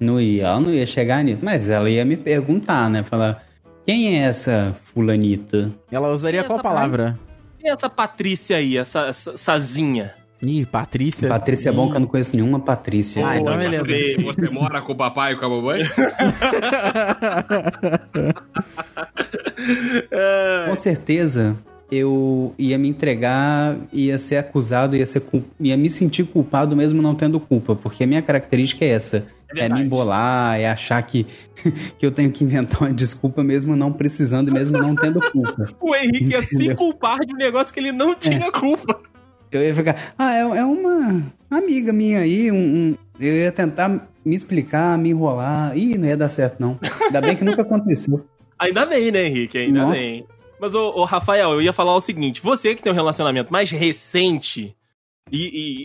[0.00, 3.02] Não ia, ela não ia chegar nisso, mas ela ia me perguntar, né?
[3.04, 3.44] Falar,
[3.84, 5.72] quem é essa fulanita?
[5.90, 7.18] Ela usaria qual palavra?
[7.58, 10.14] Quem é essa Patrícia aí, essa, essa sazinha?
[10.40, 11.28] Ih, Patrícia.
[11.28, 13.24] Patrícia é bom que eu não conheço nenhuma Patrícia.
[13.24, 13.84] Ah, então Pô, beleza.
[13.84, 15.82] Você, você mora com o papai e com a mamãe?
[20.68, 21.56] Com certeza
[21.92, 25.22] eu ia me entregar, ia ser acusado, ia, ser
[25.60, 29.26] ia me sentir culpado mesmo não tendo culpa, porque a minha característica é essa.
[29.54, 31.26] É É, me embolar, é achar que,
[31.98, 35.68] que eu tenho que inventar uma desculpa mesmo não precisando e mesmo não tendo culpa.
[35.78, 36.76] O Henrique ia se Entendeu?
[36.76, 38.98] culpar de um negócio que ele não tinha culpa.
[39.50, 44.08] Eu ia ficar, ah, é, é uma amiga minha aí, um, um- eu ia tentar
[44.24, 46.78] me explicar, me enrolar, ih, não ia dar certo não.
[47.04, 48.24] Ainda bem que nunca aconteceu.
[48.58, 49.58] Ainda bem, né, Henrique?
[49.58, 49.92] Ainda Nossa.
[49.98, 50.24] bem.
[50.62, 53.68] Mas, ô, ô, Rafael, eu ia falar o seguinte: você que tem um relacionamento mais
[53.72, 54.76] recente,
[55.28, 55.38] e,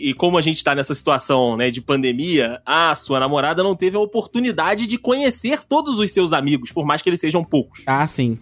[0.06, 3.74] e- e como a gente tá nessa situação né, de pandemia, a sua namorada não
[3.74, 7.82] teve a oportunidade de conhecer todos os seus amigos, por mais que eles sejam poucos.
[7.88, 8.38] Ah, sim.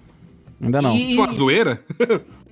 [0.61, 0.95] Ainda não.
[0.95, 1.83] E- Sua zoeira?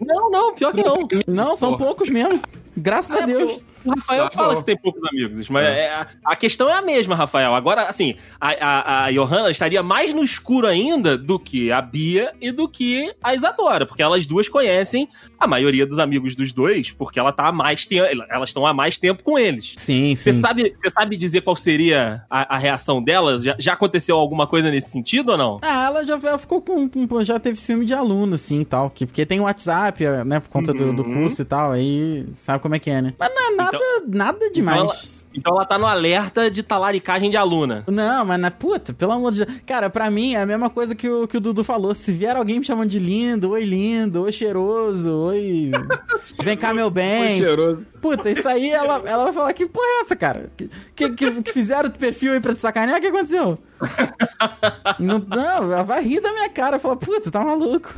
[0.01, 1.07] Não, não, pior que não.
[1.27, 1.85] Não, são Porra.
[1.85, 2.41] poucos mesmo.
[2.77, 3.63] Graças a É, Deus.
[3.85, 6.81] O Rafael Tá fala que tem poucos amigos, mas é, a, a questão é a
[6.83, 7.55] mesma, Rafael.
[7.55, 12.33] Agora, assim, a, a, a Johanna estaria mais no escuro ainda do que a Bia
[12.41, 15.07] e do que a Isadora, porque elas duas conhecem
[15.39, 18.73] a maioria dos amigos dos dois, porque ela tá há mais tempo, elas estão há
[18.73, 19.75] mais tempo com eles.
[19.77, 20.41] Sim, Você sim.
[20.41, 23.43] sabe, você sabe dizer qual seria a, a reação delas?
[23.45, 25.59] Já, já aconteceu alguma coisa nesse sentido ou não?
[25.63, 28.89] Ah, ela já ela ficou com, com- Já teve ciúme de aluno, sim, e tal.
[28.89, 30.41] Que, porque tem o WhatsApp, né?
[30.41, 31.15] Por conta do, do Uhum.
[31.23, 31.73] curso e tal.
[31.73, 33.13] Aí sabe como é que é, né?
[33.19, 34.81] Mas não é nada, nada demais.
[34.81, 34.97] ela-
[35.37, 37.85] Então ela tá no alerta de talaricagem de aluna.
[37.87, 39.59] Não, mas na puta, pelo amor de Deus.
[39.67, 41.95] Cara, pra mim é a mesma coisa que o, que o Dudu falou.
[41.95, 45.73] Se vier alguém me chamando de lindo, oi lindo, oi cheiroso, oi.
[46.43, 47.39] Vem cá, meu bem.
[47.39, 47.85] cheiroso.
[48.01, 50.51] Puta, isso aí ela, ela vai falar: que porra é essa, cara?
[50.57, 52.97] Que, que, que- que fizeram o perfil aí pra te sacanear?
[52.99, 53.59] O que aconteceu?
[54.99, 56.79] não, não, ela vai rir da minha cara.
[56.79, 57.93] Fala, puta, tá maluco.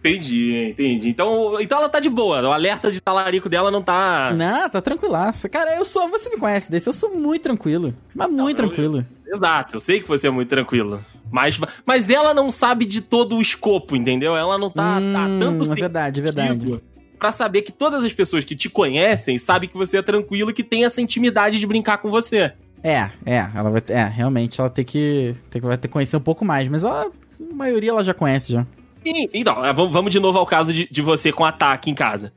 [0.00, 1.08] Entendi, entendi.
[1.10, 2.40] Então, então ela tá de boa.
[2.48, 4.32] O alerta de talarico dela não tá.
[4.34, 5.48] Não, tá tranquilaça.
[5.48, 6.08] Cara, eu sou.
[6.08, 7.94] Você me conhece desse, eu sou muito tranquilo.
[8.14, 9.06] Mas muito eu- tranquilo.
[9.32, 11.00] Exato, eu sei que você é muito tranquilo.
[11.30, 14.36] Mas, mas ela não sabe de todo o escopo, entendeu?
[14.36, 16.82] Ela não tá, tá Hum, tanto é verdade, é verdade.
[17.16, 20.52] Pra saber que todas as pessoas que te conhecem sabem que você é tranquilo e
[20.54, 22.52] que tem essa intimidade de brincar com você.
[22.82, 25.92] É, é, ela vai ter, é, realmente ela tem que, tem que vai ter que
[25.92, 28.66] conhecer um pouco mais, mas ela, a maioria ela já conhece já.
[29.04, 32.32] Sim, então, é, vamos de novo ao caso de, de você com ataque em casa.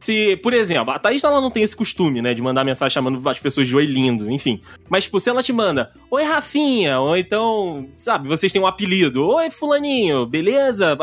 [0.00, 3.28] Se, por exemplo, a Thaís ela não tem esse costume, né, de mandar mensagem chamando
[3.28, 4.60] as pessoas de oi lindo, enfim.
[4.88, 9.26] Mas, tipo, se ela te manda, oi Rafinha, ou então, sabe, vocês têm um apelido,
[9.26, 10.96] oi Fulaninho, beleza?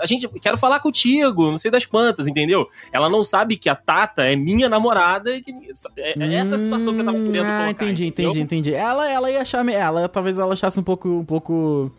[0.00, 2.68] A gente, quero falar contigo, não sei das quantas, entendeu?
[2.92, 5.52] Ela não sabe que a Tata é minha namorada e que
[5.96, 7.64] é, é essa a situação que eu tava querendo Hum, colocar.
[7.66, 8.30] Ah, entendi, entendeu?
[8.30, 8.74] entendi, entendi.
[8.74, 11.90] Ela, ela ia achar, ela talvez ela achasse um pouco, um pouco,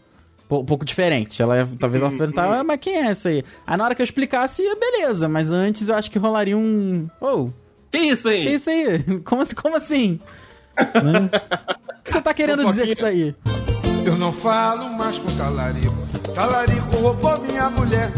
[0.49, 1.41] um pouco diferente.
[1.41, 3.43] Ela ia- talvez ela perguntar, ah, mas quem é essa aí?
[3.65, 7.49] Aí na hora que eu explicasse, beleza, mas antes eu acho que rolaria um, oh,
[7.91, 8.43] Que isso aí?
[8.43, 8.99] que isso aí?
[9.23, 10.19] Como, assim- como assim?
[10.77, 11.29] Né?
[11.99, 13.36] O que você tá querendo dizer com isso aí?
[14.05, 15.93] Eu não falo mais com talarico.
[16.33, 18.12] Talarico roubou minha mulher.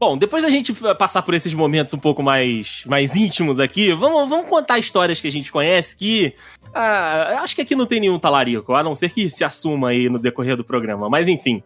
[0.00, 4.28] Bom, depois da gente passar por esses momentos um pouco mais, mais íntimos aqui, vamos,
[4.28, 6.32] vamos contar histórias que a gente conhece que.
[6.74, 10.08] Ah, acho que aqui não tem nenhum talarico, a não ser que se assuma aí
[10.08, 11.08] no decorrer do programa.
[11.08, 11.62] Mas enfim.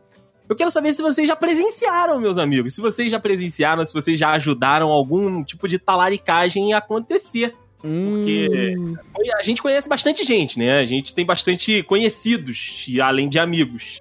[0.49, 2.75] Eu quero saber se vocês já presenciaram, meus amigos.
[2.75, 7.55] Se vocês já presenciaram, se vocês já ajudaram algum tipo de talaricagem a acontecer.
[7.81, 8.95] Porque Hum,
[9.38, 10.79] a gente conhece bastante gente, né?
[10.79, 14.01] A gente tem bastante conhecidos, e além de amigos.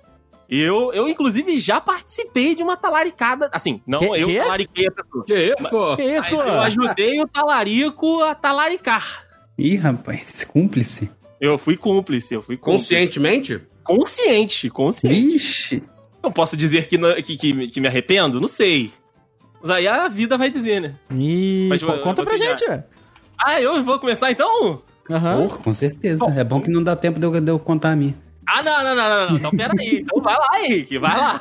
[0.49, 3.49] Eu, eu, inclusive, já participei de uma talaricada.
[3.53, 4.37] Assim, não Que- eu que?
[4.37, 5.25] talariquei a pessoa.
[5.25, 5.55] Que isso?
[5.55, 6.35] que Mas isso?
[6.41, 9.25] eu ajudei o talarico a talaricar.
[9.57, 11.09] Ih, rapaz, cúmplice.
[11.39, 12.83] Eu fui cúmplice, eu fui cúmplice.
[12.95, 13.61] Conscientemente?
[13.83, 15.15] Consciente, consciente.
[15.15, 15.83] Vixe.
[16.23, 18.39] Eu posso dizer que, não- que, que, que me arrependo?
[18.39, 18.91] Não sei.
[19.61, 20.95] Mas aí a vida vai dizer, né?
[21.11, 22.83] Ih, Mas co- conta pra já- gente.
[23.39, 24.81] Ah, eu vou começar então?
[25.09, 25.41] Aham.
[25.47, 26.23] Porra, com certeza.
[26.37, 28.15] é bom que não dá tempo de eu, de eu contar a minha.
[28.53, 29.35] Ah, não, não, não, não, não.
[29.37, 29.99] Então peraí.
[30.01, 31.39] Então vai lá, Henrique, vai lá.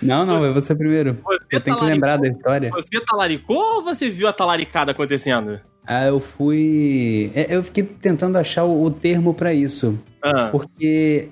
[0.00, 1.18] Não, não, é você primeiro.
[1.24, 2.70] Você Eu tenho que talaricou- lembrar da história.
[2.70, 5.60] Você talaricou ou você viu a talaricada acontecendo?
[5.86, 7.30] Ah, eu fui.
[7.34, 9.98] é, Eu fiquei tentando achar o, termo pra isso.
[10.22, 10.48] Ah.
[10.50, 11.28] Porque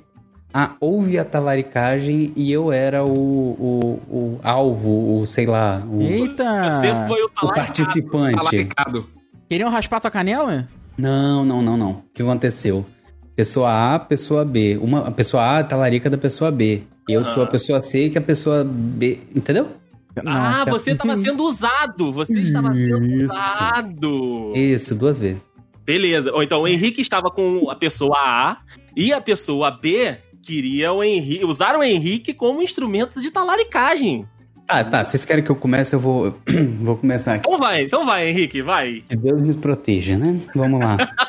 [0.52, 6.00] ah, houve a talaricagem e eu era o, o, o alvo, o sei lá, o,
[6.02, 6.44] Eita!
[6.80, 7.54] Você foi o o talaricado.
[7.54, 8.36] participante.
[8.36, 9.06] Talaricado.
[9.48, 10.68] Queriam raspar tua canela?
[10.96, 11.90] Não, não, não, não.
[11.90, 12.86] O que aconteceu?
[13.36, 14.78] Pessoa A, pessoa B.
[14.80, 16.82] Uma, a pessoa A é talarica da pessoa B.
[17.08, 19.18] Eu sou a pessoa C que a pessoa B.
[19.34, 19.68] Entendeu?
[20.24, 22.12] Ah, Não, você estava sendo usado.
[22.12, 23.26] Você estava sendo Isso.
[23.26, 24.52] usado.
[24.54, 25.42] Isso, duas vezes.
[25.84, 26.32] Beleza.
[26.32, 28.58] Ou então o Henrique estava com a pessoa A
[28.96, 34.24] e a pessoa B queria o Henrique, usar o Henrique como instrumento de talaricagem.
[34.68, 35.04] Ah, tá.
[35.04, 35.94] Vocês querem que eu comece?
[35.94, 36.34] Eu vou,
[36.80, 37.46] vou começar aqui.
[37.46, 39.02] Então vai, então vai, Henrique, vai.
[39.08, 40.40] Que Deus me proteja, né?
[40.54, 40.96] Vamos lá.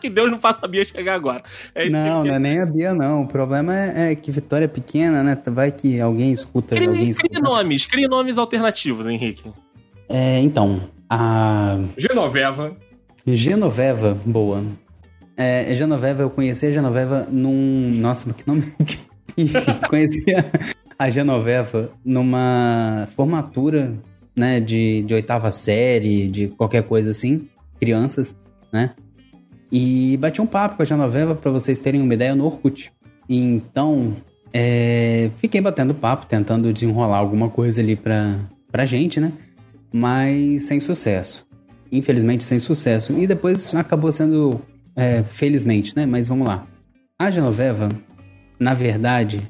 [0.00, 1.42] que Deus não faça a Bia chegar agora.
[1.74, 3.22] É isso não, que não é nem a Bia, não.
[3.22, 5.36] O problema é, é que Vitória é pequena, né?
[5.46, 6.74] Vai que alguém escuta.
[6.74, 7.28] alguém Crie, escuta.
[7.28, 9.50] crie nomes, crie nomes alternativos, Henrique.
[10.08, 12.76] É, então, a Genoveva.
[13.26, 14.64] Genoveva, boa.
[15.36, 17.90] É, Genoveva, eu conheci a Genoveva num.
[17.94, 18.64] Nossa, que nome.
[19.36, 20.44] Enfim, conheci a,
[20.98, 23.94] a Genoveva numa formatura,
[24.36, 27.48] né, de, de oitava série, de qualquer coisa assim,
[27.80, 28.36] crianças,
[28.72, 28.94] né?
[29.70, 32.92] E bati um papo com a Genoveva pra vocês terem uma ideia no Orkut.
[33.28, 34.16] Então,
[34.52, 38.36] é, fiquei batendo papo, tentando desenrolar alguma coisa ali pra,
[38.70, 39.32] pra gente, né?
[39.92, 41.48] Mas sem sucesso
[41.90, 43.18] infelizmente sem sucesso.
[43.18, 44.60] E depois acabou sendo,
[44.94, 46.06] é, felizmente, né?
[46.06, 46.66] Mas vamos lá.
[47.18, 47.88] A Genoveva,
[48.58, 49.42] na verdade,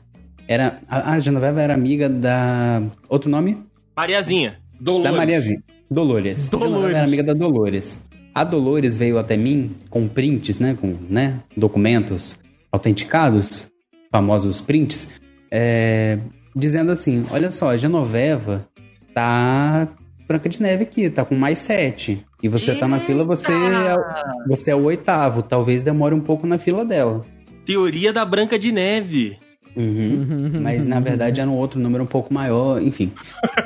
[0.49, 3.59] era a, a Genoveva era amiga da outro nome
[3.95, 4.59] Mariazinha.
[4.81, 5.11] Dolores.
[5.11, 5.61] da Maria Vi.
[5.91, 6.49] Dolores.
[6.49, 6.73] Dolores.
[6.73, 8.03] Genoveva era amiga da Dolores.
[8.35, 10.77] A Dolores veio até mim com prints, né?
[10.81, 12.39] Com né, documentos
[12.73, 13.67] autenticados,
[14.13, 15.09] famosos prints,
[15.51, 16.19] é,
[16.55, 18.67] dizendo assim: olha só, a Genoveva
[19.13, 19.89] tá
[20.29, 22.25] Branca de Neve aqui, tá com mais sete.
[22.43, 25.43] E você tá na fila, você é, o- você é o oitavo.
[25.43, 27.23] Talvez demore um pouco na fila dela.
[27.67, 29.37] Teoria da Branca de Neve.
[29.77, 30.59] Uhum.
[30.63, 33.13] Mas na verdade era um outro número um pouco maior, enfim.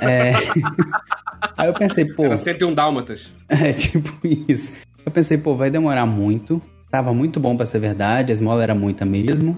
[0.01, 0.33] É...
[1.57, 3.33] Aí eu pensei, pô, Era 101 dálmatas.
[3.49, 4.13] é tipo
[4.49, 4.73] isso.
[5.05, 6.61] Eu pensei, pô, vai demorar muito.
[6.91, 9.57] Tava muito bom pra ser verdade, a esmola era muita mesmo.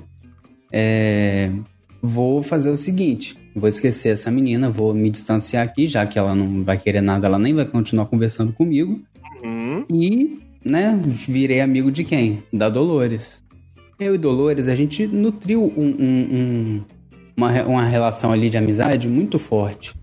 [0.72, 1.50] É...
[2.02, 6.34] Vou fazer o seguinte: vou esquecer essa menina, vou me distanciar aqui, já que ela
[6.34, 9.00] não vai querer nada, ela nem vai continuar conversando comigo.
[9.42, 9.84] Uhum.
[9.92, 12.42] E, né, virei amigo de quem?
[12.52, 13.42] Da Dolores.
[13.98, 16.80] Eu e Dolores, a gente nutriu um, um- um-
[17.36, 19.94] uma, uma relação ali de amizade muito forte.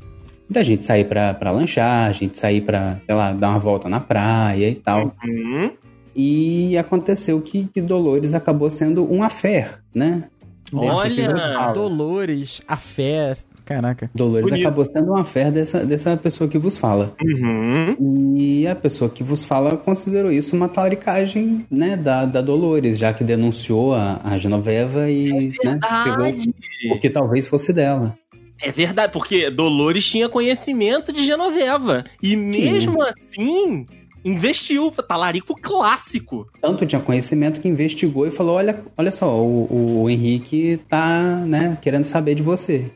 [0.50, 3.90] Da gente sair pra, pra lanchar, a gente sair pra, sei lá, dar uma volta
[3.90, 5.16] na praia e tal.
[5.24, 5.72] Uhum.
[6.16, 10.24] E aconteceu que, que Dolores acabou sendo um affair, né?
[10.72, 11.72] Olha!
[11.74, 13.34] Dolores, a fé.
[13.66, 14.12] Caraca.
[14.14, 14.66] Dolores Bonito.
[14.66, 17.14] acabou sendo uma fé dessa, dessa pessoa que vos fala.
[17.24, 18.36] Uhum.
[18.38, 23.14] E a pessoa que vos fala considerou isso uma talaricagem, né, da, da Dolores, já
[23.14, 28.14] que denunciou a, a Genoveva e, né, pegou o que talvez fosse dela.
[28.64, 32.06] É verdade, porque Dolores tinha conhecimento de Genoveva.
[32.22, 33.86] E mesmo assim,
[34.24, 34.90] investiu.
[34.92, 36.48] Talarico clássico.
[36.62, 41.78] Tanto tinha conhecimento que investigou e falou, olha, olha só, o, o Henrique tá, né,
[41.82, 42.90] querendo saber de você.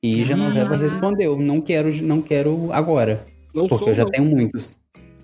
[0.00, 4.10] E Genoveva respondeu, não quero, não quero agora, Não porque eu já não.
[4.12, 4.72] tenho muitos.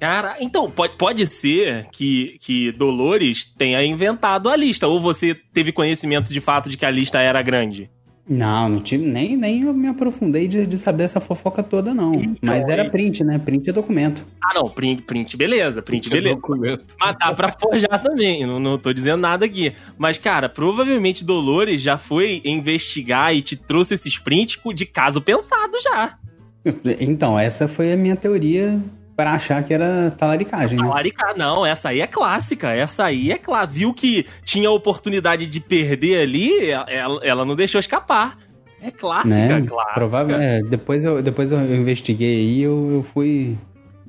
[0.00, 4.88] Cara, então, pode, pode ser que, que Dolores tenha inventado a lista.
[4.88, 7.88] Ou você teve conhecimento de fato de que a lista era grande?
[8.26, 12.12] Não, não tive, nem, nem eu me aprofundei de, de saber essa fofoca toda, não.
[12.40, 13.38] Mas era print, né?
[13.38, 14.24] Print é documento.
[14.42, 16.36] Ah, não, print, print beleza, print, Tinha beleza.
[16.36, 16.96] documento.
[16.98, 19.74] Mas dá pra forjar também, não, não tô dizendo nada aqui.
[19.98, 25.72] Mas, cara, provavelmente Dolores já foi investigar e te trouxe esses prints de caso pensado
[25.82, 26.18] já.
[26.98, 28.80] Então, essa foi a minha teoria
[29.16, 30.84] para achar que era talaricagem, né?
[30.84, 32.70] Talaricar, não, essa aí é clássica.
[32.72, 33.66] Essa aí é clara.
[33.66, 38.36] Viu que tinha a oportunidade de perder ali, ela, ela não deixou escapar.
[38.82, 39.62] É clássica, né?
[39.62, 39.94] clássica.
[39.94, 43.56] Provável, é, depois eu, depois eu investiguei aí, eu, eu fui.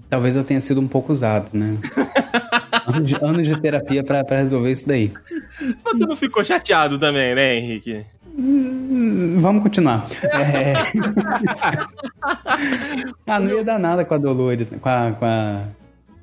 [0.09, 1.77] Talvez eu tenha sido um pouco usado, né?
[2.85, 5.13] anos, de, anos de terapia pra pra resolver isso daí.
[5.83, 8.05] Mas tu não ficou chateado também, né, Henrique?
[8.37, 10.05] Hum, Vamos continuar.
[10.33, 10.73] É...
[13.27, 14.77] ah, não ia dar nada com a Dolores, né?
[14.79, 15.63] com a, com a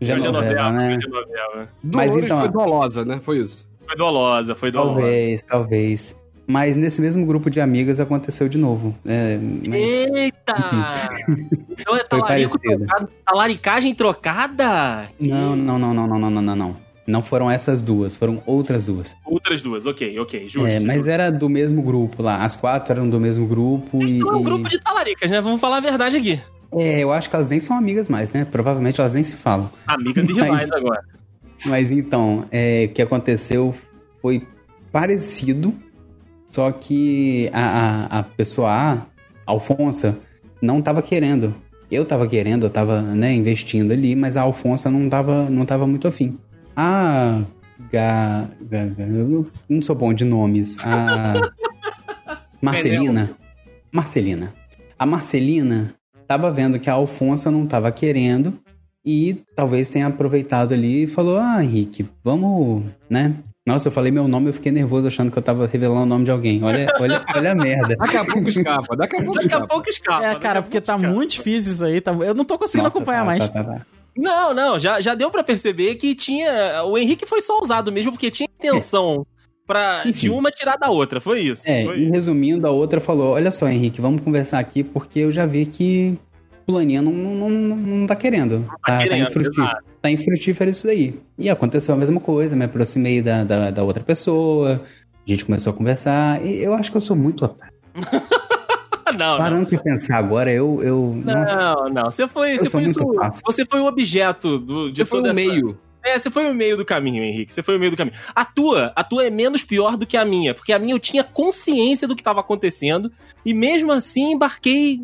[0.01, 0.99] Genoveva, né?
[1.01, 1.69] Genoveva.
[1.83, 3.21] Mas Dolores então, foi dolosa, né?
[3.23, 3.69] Foi isso.
[3.87, 5.01] Foi dolosa, foi dolosa.
[5.01, 6.17] Talvez, talvez.
[6.47, 8.95] Mas nesse mesmo grupo de amigas aconteceu de novo.
[9.07, 11.11] É, mas- Eita!
[11.71, 12.05] então é
[13.25, 15.09] talaricagem trocada?
[15.21, 16.77] Não, não, não, não, não, não, não, não, não.
[17.07, 19.15] Não foram essas duas, foram outras duas.
[19.25, 20.67] Outras duas, ok, ok, justo.
[20.67, 21.11] É, mas justo.
[21.11, 22.45] era do mesmo grupo lá.
[22.45, 24.19] As quatro eram do mesmo grupo e.
[24.19, 25.41] Então é um e- grupo de talaricas, né?
[25.41, 26.41] Vamos falar a verdade aqui.
[26.75, 28.47] É, eu acho que elas nem são amigas mais, né?
[28.51, 29.71] Provavelmente elas nem se falam.
[29.87, 31.01] Amigas e Mas- rivais agora.
[31.67, 33.75] Mas então, é, o que aconteceu
[34.21, 34.43] foi
[34.91, 35.75] parecido,
[36.47, 38.99] só que a, a, a pessoa A, a
[39.47, 40.17] Alfonsa,
[40.61, 41.55] não tava querendo.
[41.91, 45.87] Eu tava querendo, eu tava né, investindo ali, mas a Alfonsa não tava, não tava
[45.87, 46.39] muito afim.
[46.77, 47.43] A
[47.91, 50.77] Ga, Ga- Ga- eu não sou bom de nomes.
[50.85, 51.35] A
[52.61, 53.31] Marcelina.
[53.91, 54.55] Marcelina.
[54.99, 55.95] A Marcelina
[56.27, 58.55] tava vendo que a Alfonsa não tava querendo
[59.05, 63.35] e talvez tenha aproveitado ali e falou: Ah, Henrique, vamos, né?
[63.65, 66.25] Nossa, eu falei meu nome, eu fiquei nervoso achando que eu tava revelando o nome
[66.25, 66.65] de alguém.
[66.65, 67.95] Olha, olha, olha a merda.
[67.97, 69.67] Daqui a pouco escapa, daqui a pouco Daqui a escapa.
[69.69, 70.25] pouco escapa.
[70.27, 71.15] É, cara, porque tá escapa.
[71.15, 72.01] muito difícil isso aí.
[72.01, 72.11] Tá...
[72.13, 73.51] Eu não tô conseguindo Nossa, acompanhar tá, mais.
[73.51, 73.87] tá, tá, tá.
[74.17, 76.83] Não, não, já, já deu pra perceber que tinha.
[76.85, 79.27] O Henrique foi só usado mesmo porque tinha intenção
[79.67, 81.21] pra, de uma tirar da outra.
[81.21, 81.69] Foi isso.
[81.69, 85.33] É, foi e resumindo, a outra falou: Olha só, Henrique, vamos conversar aqui porque eu
[85.33, 86.19] já vi que
[86.67, 88.65] Fulaninha não, não, não, não tá querendo.
[88.67, 89.85] Tá, tá, querendo, infrutífero, exato.
[90.01, 91.19] tá infrutífero isso daí.
[91.39, 94.83] E aconteceu a mesma coisa, me aproximei da, da, da outra pessoa,
[95.27, 97.73] a gente começou a conversar, e eu acho que eu sou muito otário.
[99.13, 99.39] não, não.
[99.39, 100.81] Parando pra pensar agora, eu.
[100.83, 102.05] eu nossa, Não, não.
[102.11, 103.43] Você foi, Eu você sou foi, muito isso- fácil.
[103.45, 105.79] você foi o objeto do, de Você foi o essa- meio.
[106.05, 107.55] É, você foi o meio do caminho, Henrique.
[107.55, 108.17] Você foi o meio do caminho.
[108.35, 110.99] A tua, a tua é menos pior do que a minha, porque a minha eu
[110.99, 113.13] tinha consciência do que estava acontecendo
[113.47, 115.03] e mesmo assim embarquei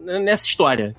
[0.00, 0.96] nessa história.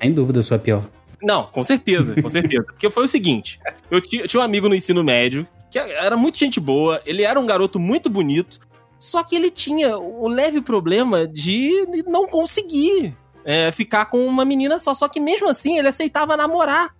[0.00, 0.82] sem dúvida, eu sou a pior.
[1.22, 2.64] Não, com certeza, com certeza.
[2.64, 3.58] Porque foi o seguinte:
[3.90, 7.38] eu eu tinha um amigo no ensino médio, que era muito gente boa, ele era
[7.38, 8.58] um garoto muito bonito,
[8.98, 11.70] só que ele tinha o leve problema de
[12.06, 14.94] não conseguir é, ficar com uma menina só.
[14.94, 16.94] Só que mesmo assim ele aceitava namorar.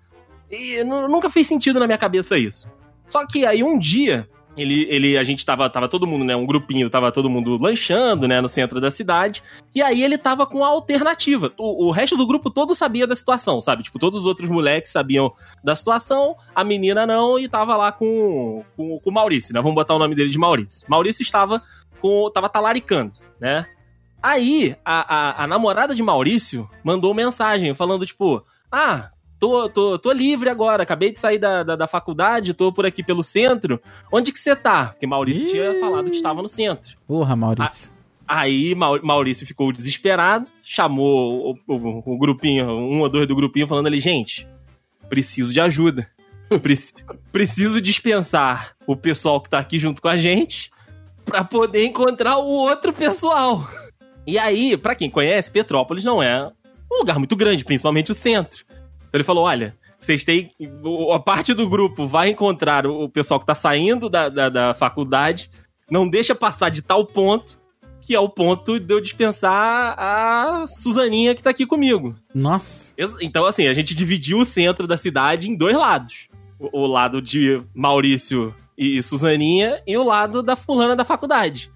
[0.51, 2.71] E nu- nunca fez sentido na minha cabeça isso.
[3.09, 4.29] Só que aí um dia.
[4.57, 6.35] Ele, ele, a gente tava, tava todo mundo, né?
[6.35, 8.41] Um grupinho, tava todo mundo lanchando, né?
[8.41, 9.43] No centro da cidade.
[9.75, 11.53] E aí ele tava com a alternativa.
[11.59, 13.83] O, o resto do grupo todo sabia da situação, sabe?
[13.83, 15.31] Tipo, todos os outros moleques sabiam
[15.63, 19.61] da situação, a menina não, e tava lá com, com, com o Maurício, né?
[19.61, 20.87] Vamos botar o nome dele de Maurício.
[20.89, 21.63] Maurício estava
[21.97, 22.31] com.
[22.31, 23.67] tava talaricando, né?
[24.23, 29.11] Aí, a, a, a namorada de Maurício mandou mensagem falando, tipo, ah.
[29.39, 33.03] Tô, tô, tô livre agora, acabei de sair da, da, da faculdade, tô por aqui
[33.05, 33.79] pelo centro.
[34.11, 34.87] Onde que você tá?
[34.87, 35.51] Porque Maurício Ih.
[35.51, 36.97] tinha falado que estava no centro.
[37.07, 37.91] Porra, Maurício.
[38.27, 43.67] Aí Mau- Maurício ficou desesperado, chamou o, o- o grupinho, um ou dois do grupinho,
[43.67, 44.49] falando ali, gente,
[45.07, 46.09] preciso de ajuda.
[46.63, 46.95] Preci-
[47.31, 50.71] preciso dispensar o pessoal que tá aqui junto com a gente
[51.27, 53.69] pra poder encontrar o outro pessoal.
[54.27, 56.51] E aí, pra quem conhece, Petrópolis não é
[56.91, 58.65] um lugar muito grande, principalmente o centro.
[58.71, 60.51] Então ele falou: olha, vocês têm.
[61.13, 65.51] A parte do grupo vai encontrar o pessoal que tá saindo da, da, da faculdade.
[65.91, 67.59] não deixa passar de tal ponto
[68.07, 72.15] que é o ponto de eu dispensar a Suzaninha que tá aqui comigo.
[72.33, 72.95] Nossa.
[73.21, 76.29] Então, assim, a gente dividiu o centro da cidade em dois lados.
[76.57, 81.71] O, o lado de Maurício e Suzaninha e o lado da fulana da faculdade.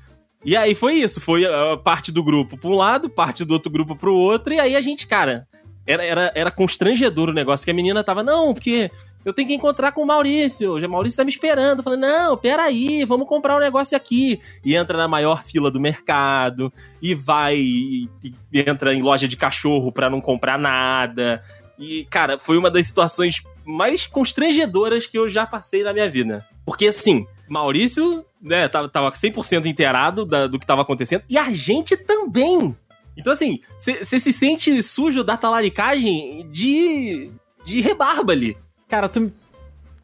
[0.45, 3.71] E aí foi isso, foi a parte do grupo pra um lado, parte do outro
[3.71, 5.47] grupo pro outro, e aí a gente, cara,
[5.87, 8.91] era, era, era constrangedor o negócio, que a menina tava, não, porque
[9.25, 11.83] eu tenho que encontrar com o Maurício, o Maurício tá me esperando.
[11.83, 14.41] Falei, não, peraí, vamos comprar um negócio aqui.
[14.65, 18.09] E entra na maior fila do mercado, e vai, e,
[18.53, 21.43] entra em loja de cachorro pra não comprar nada.
[21.81, 26.45] E, cara, foi uma das situações mais constrangedoras que eu já passei na minha vida.
[26.65, 31.51] Porque, assim, Maurício, né, tava, tava 100% inteirado da- do que tava acontecendo, e a
[31.51, 32.77] gente também.
[33.17, 37.31] Então, assim, você se sente sujo da talaricagem de,
[37.65, 38.57] de rebarba ali.
[38.89, 39.33] Cara, tu.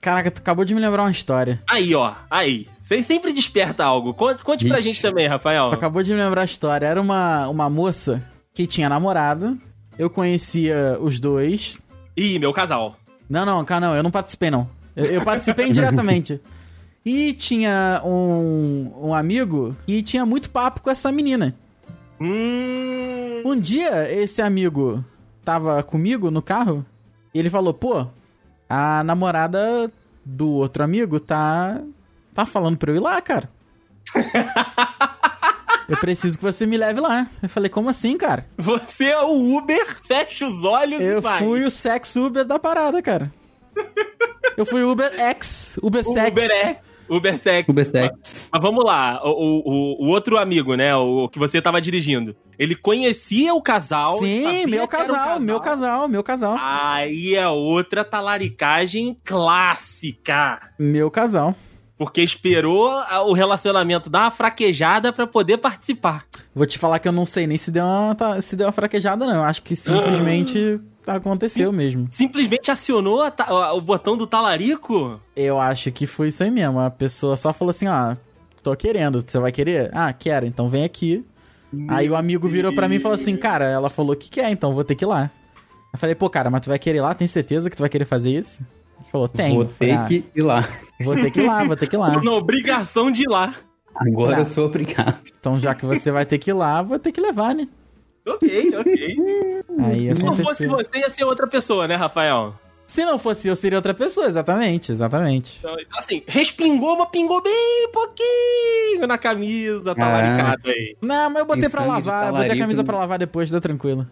[0.00, 1.62] Caraca, tu acabou de me lembrar uma história.
[1.68, 2.66] Aí, ó, aí.
[2.80, 4.14] Você sempre desperta algo.
[4.14, 5.70] Conte, conte pra gente também, Rafael.
[5.70, 6.86] Tu acabou de me lembrar a história.
[6.86, 8.22] Era uma, uma moça
[8.54, 9.58] que tinha namorado.
[9.98, 11.78] Eu conhecia os dois.
[12.16, 12.96] Ih, meu casal.
[13.28, 14.68] Não, não, cara, não, eu não participei, não.
[14.94, 16.40] Eu, eu participei indiretamente.
[17.04, 21.54] E tinha um, um amigo que tinha muito papo com essa menina.
[22.20, 23.42] Hum.
[23.44, 25.04] Um dia, esse amigo
[25.44, 26.84] tava comigo no carro
[27.32, 28.06] e ele falou: pô,
[28.68, 29.90] a namorada
[30.24, 31.80] do outro amigo tá.
[32.34, 33.48] tá falando pra eu ir lá, cara.
[35.88, 37.26] eu preciso que você me leve lá.
[37.42, 38.46] Eu falei: como assim, cara?
[38.56, 41.38] Você é o Uber, fecha os olhos Eu e vai.
[41.38, 43.32] fui o sex Uber da parada, cara.
[44.56, 46.30] Eu fui Uber X, Uber o Sex.
[46.32, 46.80] Uber é.
[47.08, 47.68] Uber Sex.
[47.68, 48.48] Ubersex.
[48.52, 50.94] Mas vamos lá, o, o, o outro amigo, né?
[50.94, 52.34] O que você tava dirigindo.
[52.58, 54.18] Ele conhecia o casal.
[54.18, 56.56] Sim, meu o casal, meu casal, meu casal.
[56.58, 60.58] Aí é outra talaricagem clássica.
[60.78, 61.54] Meu casal.
[61.98, 62.90] Porque esperou
[63.26, 66.26] o relacionamento dar uma fraquejada pra poder participar.
[66.54, 69.24] Vou te falar que eu não sei nem se deu uma, se deu uma fraquejada,
[69.24, 69.36] não.
[69.36, 72.06] Eu acho que simplesmente aconteceu mesmo.
[72.10, 75.20] Simplesmente acionou a o botão do talarico?
[75.34, 76.78] Eu acho que foi isso aí mesmo.
[76.80, 78.14] A pessoa só falou assim, ó,
[78.62, 79.90] tô querendo, você vai querer?
[79.94, 81.24] Ah, quero, então vem aqui.
[81.88, 84.72] Aí o amigo virou pra mim e falou assim, cara, ela falou que quer, então
[84.72, 85.30] vou ter que ir lá.
[85.92, 87.14] Eu falei, pô, cara, mas tu vai querer ir lá?
[87.14, 88.62] Tem certeza que tu vai querer fazer isso?
[89.00, 89.54] Ele falou, tem.
[89.54, 90.68] Vou ter "Ah, que ir lá.
[91.00, 92.08] Vou ter que ir lá, vou ter que ir lá.
[92.22, 93.54] Na obrigação de ir lá.
[93.94, 94.38] Agora Tá.
[94.40, 95.18] eu sou obrigado.
[95.38, 97.66] Então já que você vai ter que ir lá, vou ter que levar, né?
[98.26, 99.16] Ok, ok.
[99.84, 102.54] Aí Se não fosse você, ia ser outra pessoa, né, Rafael?
[102.86, 105.58] Se não fosse eu, seria outra pessoa, exatamente, exatamente.
[105.58, 110.96] Então, assim, respingou, mas pingou bem pouquinho na camisa, talaricada aí.
[111.02, 112.86] Não, mas eu botei pra lavar, eu botei a camisa né?
[112.86, 114.06] pra lavar depois, deu tranquilo.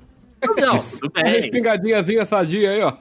[0.57, 1.33] Não, tudo Uma bem.
[1.41, 2.93] respingadinhazinha sadia aí, ó.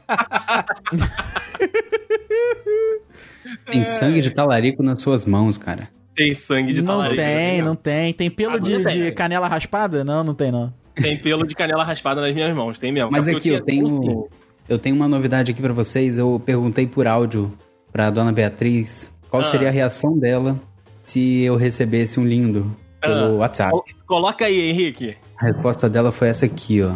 [3.66, 5.90] Tem sangue de talarico nas suas mãos, cara.
[6.16, 7.16] Tem sangue de não talarico.
[7.16, 7.62] tem, né?
[7.64, 8.14] não tem.
[8.14, 9.04] Tem pelo de, tem.
[9.06, 10.04] de canela raspada?
[10.04, 10.74] Não, não tem não.
[10.96, 13.10] Tem pelo de canela raspada nas minhas mãos, tem mesmo.
[13.12, 14.28] Mas É aqui porque eu tenho,
[14.70, 16.18] eu tenho uma novidade aqui pra vocês.
[16.18, 17.52] Eu perguntei por áudio
[17.92, 19.46] pra dona Beatriz qual Ah.
[19.46, 20.60] seria a reação dela
[21.04, 23.30] se eu recebesse um lindo pelo Ah.
[23.40, 23.72] WhatsApp.
[23.72, 25.18] Col- Coloca aí, Henrique.
[25.40, 26.94] A resposta dela foi essa aqui, ó.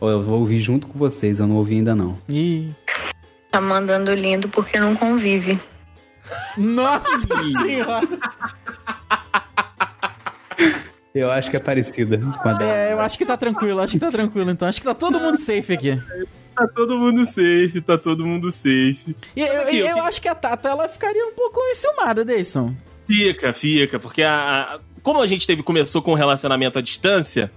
[0.00, 2.16] Eu vou ouvir junto com vocês, eu não ouvi ainda não.
[2.28, 2.70] Ih.
[3.50, 5.58] Tá mandando lindo porque não convive.
[6.56, 7.08] Nossa
[7.62, 8.08] senhora!
[11.14, 12.72] Eu acho que é parecida com a dela.
[12.72, 14.68] É, eu acho que tá tranquilo, acho que tá tranquilo então.
[14.68, 16.00] Acho que tá todo mundo safe aqui.
[16.54, 19.16] Tá todo mundo safe, tá todo mundo safe.
[19.34, 22.74] E eu, Aqui, eu, eu acho que a Tata, ela ficaria um pouco enciumada, Deison.
[23.06, 27.50] Fica, fica, porque a, a- como a gente teve começou com um relacionamento à distância,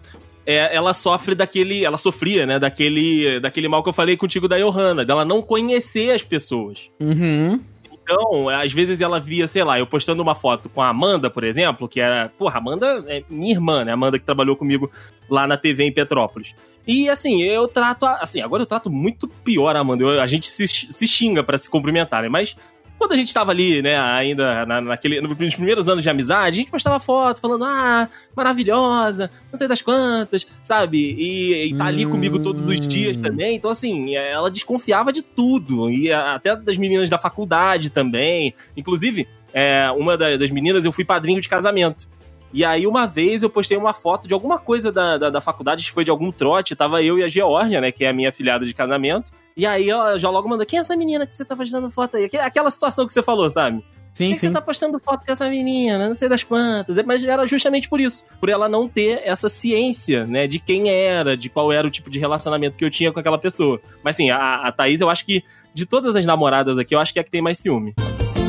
[0.45, 4.57] é, ela sofre daquele, ela sofria, né, daquele, daquele mal que eu falei contigo da
[4.57, 6.89] Johanna, dela não conhecer as pessoas.
[6.99, 7.59] Uhum.
[8.03, 11.43] Então, às vezes ela via, sei lá, eu postando uma foto com a Amanda, por
[11.43, 13.91] exemplo, que era, porra, Amanda é minha irmã, né?
[13.91, 14.91] A Amanda que trabalhou comigo
[15.29, 16.53] lá na TV em Petrópolis.
[16.85, 20.03] E assim, eu trato, a- assim, agora eu trato muito pior a Amanda.
[20.03, 22.27] Eu- a gente se, se xinga pra se cumprimentar, né?
[22.27, 22.55] Mas
[23.01, 26.59] quando a gente tava ali, né, ainda na, naquele, nos primeiros anos de amizade, a
[26.61, 30.97] gente postava foto falando, ah, maravilhosa, não sei das quantas, sabe?
[31.17, 32.11] E, e tá ali Hum.
[32.11, 33.55] comigo todos os dias também.
[33.55, 35.89] Então, assim, ela desconfiava de tudo.
[35.89, 38.53] E até das meninas da faculdade também.
[38.77, 42.07] Inclusive, é, uma da- das meninas eu fui padrinho de casamento.
[42.53, 45.83] E aí, uma vez, eu postei uma foto de alguma coisa da, da, da faculdade,
[45.85, 48.31] que foi de algum trote, tava eu e a Georgia, né, que é a minha
[48.33, 49.31] filhada de casamento.
[49.55, 52.17] E aí, ela já logo mandou, quem é essa menina que você tá postando foto
[52.17, 52.25] aí?
[52.25, 53.77] Aqu- Aquela situação que você falou, sabe?
[53.79, 54.53] Por Sim, que, que você sim.
[54.53, 56.05] tá postando foto com essa menina?
[56.09, 56.97] Não sei das quantas.
[56.97, 58.25] É, Mas era justamente por isso.
[58.41, 60.47] Por ela não ter essa ciência, né?
[60.47, 63.37] De quem era, de qual era o tipo de relacionamento que eu tinha com aquela
[63.37, 63.79] pessoa.
[64.03, 65.41] Mas assim, a, a Thaís, eu acho que,
[65.73, 67.93] de todas as namoradas aqui, eu acho que é a que tem mais ciúme.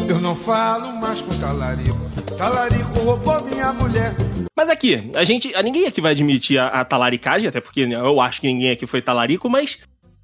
[0.08, 2.11] Eu não falo mais com talarico.
[2.42, 4.12] Talarico roubou minha mulher.
[4.56, 5.54] Mas aqui, a gente.
[5.54, 8.72] A, ninguém aqui vai admitir a, a talaricagem, até porque né, eu acho que ninguém
[8.72, 9.78] aqui foi talarico, mas.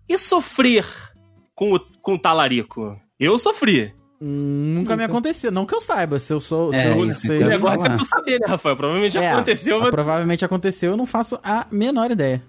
[0.09, 0.85] E sofrer
[1.55, 2.99] com o, com o talarico?
[3.21, 3.95] Eu sofri.
[4.21, 5.53] Hum, Nunca me aconteceu.
[5.53, 6.19] Não que eu saiba.
[6.19, 6.75] Se eu sou.
[6.75, 8.77] É, se eu, isso se- eu O ia negócio é tu saber, né, Rafael?
[8.77, 9.91] Provavelmente É, aconteceu, mas.
[9.91, 12.43] Provavelmente aconteceu, eu não faço a menor ideia.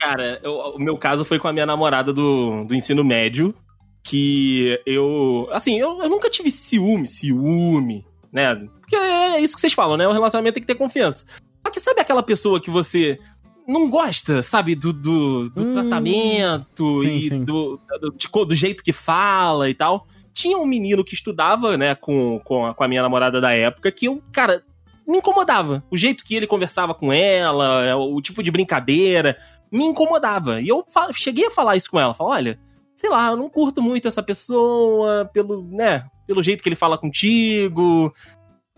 [0.00, 3.54] Cara, eu- o meu caso foi com a minha namorada do, do ensino médio.
[4.02, 5.46] Que eu.
[5.52, 8.54] Assim, eu, eu nunca tive ciúme, ciúme, né?
[8.80, 10.08] Porque é isso que vocês falam, né?
[10.08, 11.26] O relacionamento tem que ter confiança.
[11.64, 13.18] Só que sabe aquela pessoa que você
[13.66, 17.44] não gosta, sabe, do, do, do Hum, tratamento sim, e sim.
[17.44, 20.06] Do, do, do jeito que fala e tal?
[20.34, 23.92] Tinha um menino que estudava, né, com, com, a, com a minha namorada da época,
[23.92, 24.64] que eu, cara,
[25.06, 25.84] me incomodava.
[25.90, 29.36] O jeito que ele conversava com ela, é, o tipo de brincadeira,
[29.70, 30.60] me incomodava.
[30.60, 32.14] E eu cheguei a falar isso com ela.
[32.14, 32.60] Falei, olha,
[32.96, 36.96] sei lá, eu não curto muito essa pessoa, pelo, né, pelo jeito que ele fala
[36.96, 38.12] contigo.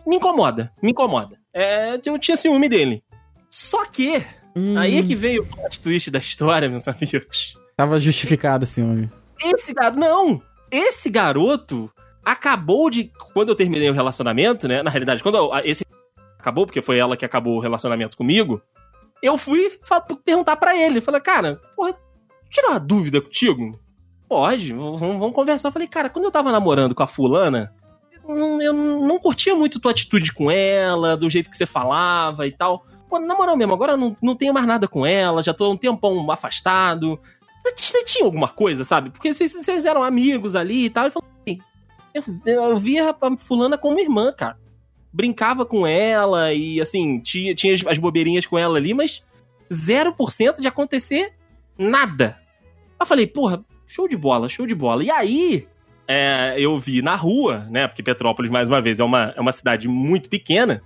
[0.06, 1.38] Me incomoda, me incomoda.
[1.52, 3.02] É, eu tinha ciúme dele.
[3.48, 4.24] Só que,
[4.56, 7.56] Hum, aí é que veio o plot twist da história, meus amigos.
[7.76, 9.10] Tava justificado esse ciúme.
[9.42, 9.98] Esse garoto.
[10.00, 10.42] Não!
[10.70, 11.90] Esse garoto
[12.24, 13.10] acabou de.
[13.32, 14.82] Quando eu terminei o relacionamento, né?
[14.82, 15.84] Na realidade, quando eu- esse
[16.38, 18.60] acabou, porque foi ela que acabou o relacionamento comigo,
[19.22, 19.70] eu fui
[20.24, 21.00] perguntar pra ele.
[21.00, 21.96] Falei, cara, porra,
[22.50, 23.78] tirar uma dúvida contigo?
[24.28, 25.68] Pode, vamos, conversar.
[25.68, 27.72] Eu falei, cara, quando eu tava namorando com a fulana,
[28.26, 32.84] eu não- curtia muito tua atitude com ela, do jeito que você falava e tal.
[33.08, 35.70] Pô, na moral mesmo, agora eu não, não tenho mais nada com ela, já tô
[35.70, 37.20] um tempão afastado.
[37.76, 39.10] Você- tinha alguma coisa, sabe?
[39.10, 41.04] Porque vocês, eram amigos ali e tal.
[41.04, 41.58] Ele falou assim,
[42.14, 42.22] eu,
[42.70, 44.58] eu via a fulana como irmã, cara.
[45.12, 49.22] Brincava com ela e, assim, tinha, tinha as bobeirinhas com ela ali, mas
[49.70, 51.32] 0% de acontecer
[51.78, 52.38] nada.
[52.98, 55.04] Eu falei, porra, show de bola, show de bola.
[55.04, 55.66] E aí,
[56.06, 57.86] é, eu vi na rua, né?
[57.86, 60.82] Porque Petrópolis, mais uma vez, é uma, é uma cidade muito pequena.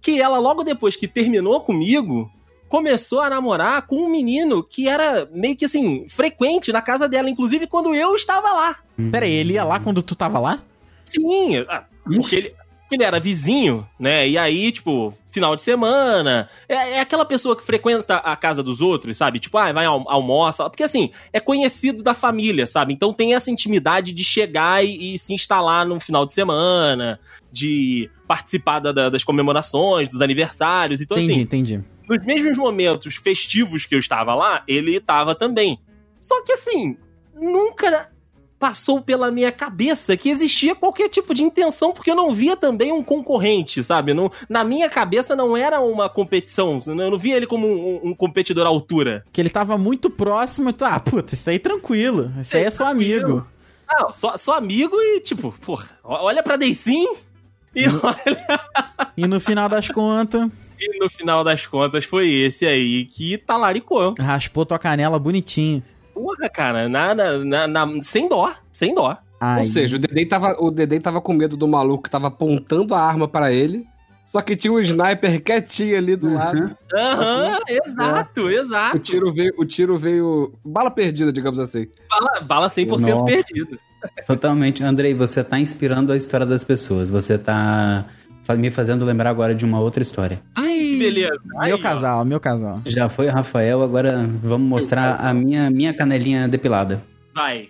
[0.00, 2.30] Que ela, logo depois que terminou comigo,
[2.68, 7.28] começou a namorar com um menino que era meio que assim, frequente na casa dela,
[7.28, 8.76] inclusive quando eu estava lá.
[9.10, 10.60] Pera aí, ele ia lá quando tu tava lá?
[11.04, 14.26] Sim, ah, porque ele, porque ele era vizinho, né?
[14.26, 16.48] E aí, tipo, final de semana.
[16.68, 19.38] É, é aquela pessoa que frequenta a casa dos outros, sabe?
[19.40, 20.68] Tipo, ah, vai al almoça.
[20.70, 22.92] Porque assim, é conhecido da família, sabe?
[22.92, 27.18] Então tem essa intimidade de chegar e, e se instalar no final de semana,
[27.50, 31.00] de participar da- da- das comemorações, dos aniversários.
[31.00, 31.80] Então, entendi, assim, entendi.
[32.08, 35.78] nos mesmos momentos festivos que eu estava lá, ele estava também.
[36.20, 36.96] Só que assim,
[37.34, 38.10] nunca
[38.62, 42.92] passou pela minha cabeça que existia qualquer tipo de intenção, porque eu não via também
[42.92, 44.14] um concorrente, sabe?
[44.14, 48.14] Não, na minha cabeça não era uma competição, eu não via ele como um, um
[48.14, 49.24] competidor à altura.
[49.32, 52.30] Que ele tava muito próximo e tu, ah, puta, isso aí tranquilo.
[52.40, 53.44] Isso aí é só amigo.
[53.90, 57.16] Não, só, só amigo e tipo, porra, olha pra Deicin
[57.74, 58.60] e olha.
[59.16, 60.48] E no final das contas,
[60.80, 64.14] E no final das contas foi esse aí que talaricou.
[64.20, 65.82] raspou tua canela bonitinho.
[66.14, 69.16] Porra, cara, na, na, na- na- sem dó, sem dó.
[69.40, 72.28] Ai, Ou seja, o Dedei, tava, o Dedei tava com medo do maluco que tava
[72.28, 73.84] apontando a arma pra ele.
[74.24, 76.74] Só que tinha um sniper quietinho ali do lado.
[76.94, 78.96] Aham, exato, exato.
[78.96, 80.52] O tiro veio, o tiro veio.
[80.64, 81.86] Bala perdida, digamos assim.
[82.08, 83.24] Bala, bala 100% Nossa.
[83.24, 83.78] perdida.
[84.26, 84.82] Totalmente.
[84.82, 87.10] Andrei, você tá inspirando a história das pessoas.
[87.10, 88.06] Você tá
[88.58, 90.40] me fazendo lembrar agora de uma outra história.
[90.56, 91.40] ai, Beleza.
[91.58, 91.82] Aí, meu ó.
[91.82, 92.80] casal, meu casal.
[92.86, 97.00] Já foi Rafael, agora vamos mostrar a minha, minha canelinha depilada.
[97.34, 97.68] Vai.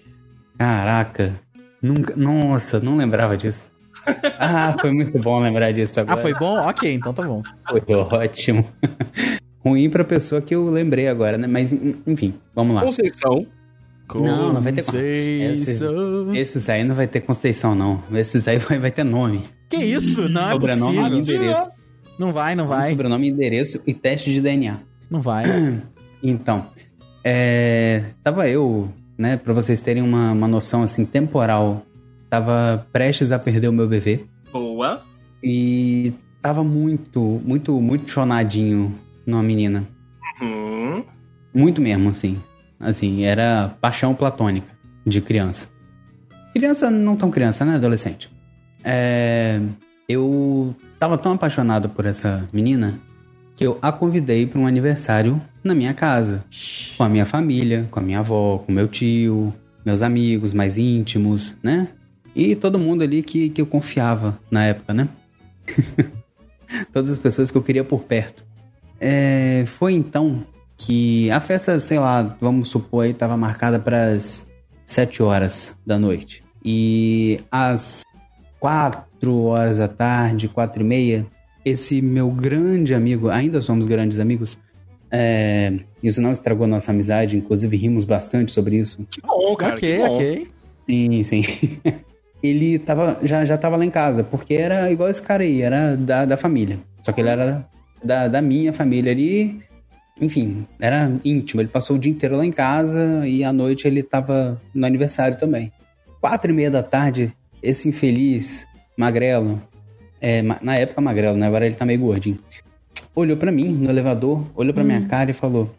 [0.59, 1.33] Caraca.
[1.81, 2.15] Nunca.
[2.17, 3.71] Nossa, não lembrava disso.
[4.39, 6.21] Ah, foi muito bom lembrar disso Ah, agora.
[6.21, 6.57] foi bom?
[6.69, 7.41] Ok, então tá bom.
[7.69, 8.69] Foi ótimo.
[9.65, 11.47] Ruim pra pessoa que eu lembrei agora, né?
[11.47, 11.73] Mas,
[12.05, 12.83] enfim, vamos lá.
[12.83, 13.47] Conceição.
[14.21, 14.83] Não, não vai ter.
[14.85, 16.35] Conceição.
[16.35, 18.03] Esses aí não vai ter Conceição, não.
[18.13, 19.43] Esses aí vai, vai ter nome.
[19.71, 20.29] Que isso?
[20.29, 21.19] Não é Sobrenome e possível.
[21.37, 21.71] endereço.
[22.19, 22.91] Não vai, não vai.
[22.91, 24.79] Sobrenome, endereço e teste de DNA.
[25.11, 25.45] Não vai.
[26.25, 26.67] Então,
[27.25, 28.89] é, tava eu,
[29.19, 31.85] né, pra vocês terem uma, uma noção assim temporal,
[32.31, 34.21] tava prestes a perder o meu bebê
[34.53, 35.03] Boa.
[35.43, 38.95] e tava muito, muito, muito chonadinho
[39.27, 39.85] numa menina,
[40.41, 41.03] Hum.
[41.53, 42.37] muito mesmo assim,
[42.83, 44.67] assim era paixão platônica
[45.07, 45.69] de criança,
[46.53, 48.31] criança não tão criança, né, adolescente.
[48.85, 49.61] É,
[50.09, 52.99] eu tava tão apaixonado por essa menina
[53.55, 56.45] que eu a convidei para um aniversário na minha casa.
[56.97, 59.55] com a minha família, com a minha avó, com meu tio,
[59.85, 61.89] meus amigos mais íntimos, né?
[62.35, 65.09] E todo mundo ali que, que eu confiava na época, né?
[66.93, 68.45] Todas as pessoas que eu queria por perto.
[68.99, 70.47] É, foi então
[70.87, 74.47] que a festa, sei lá, vamos supor aí, tava marcada para as
[74.87, 76.43] 7 horas da noite.
[76.65, 78.05] E às
[78.59, 81.27] quatro horas da tarde, quatro e meia,
[81.65, 84.59] esse meu grande amigo, ainda somos grandes amigos,
[85.11, 85.73] é,
[86.03, 89.07] isso não estragou nossa amizade, inclusive rimos bastante sobre isso.
[89.11, 89.75] Que bom, cara.
[89.75, 90.15] ok, que bom.
[90.15, 90.49] ok.
[90.89, 91.45] Sim, sim.
[92.43, 95.97] ele tava, já, já tava lá em casa, porque era igual esse cara aí, era
[95.97, 96.81] da, da família.
[97.03, 97.69] Só que ele era
[98.03, 99.63] da, da minha família ali.
[100.21, 101.61] Enfim, era íntimo.
[101.61, 105.37] Ele passou o dia inteiro lá em casa e à noite ele tava no aniversário
[105.37, 105.73] também.
[106.21, 109.61] Quatro e meia da tarde, esse infeliz magrelo,
[110.21, 111.47] é, na época magrelo, né?
[111.47, 112.39] Agora ele tá meio gordinho.
[113.15, 115.75] Olhou pra mim no elevador, olhou pra minha cara e falou: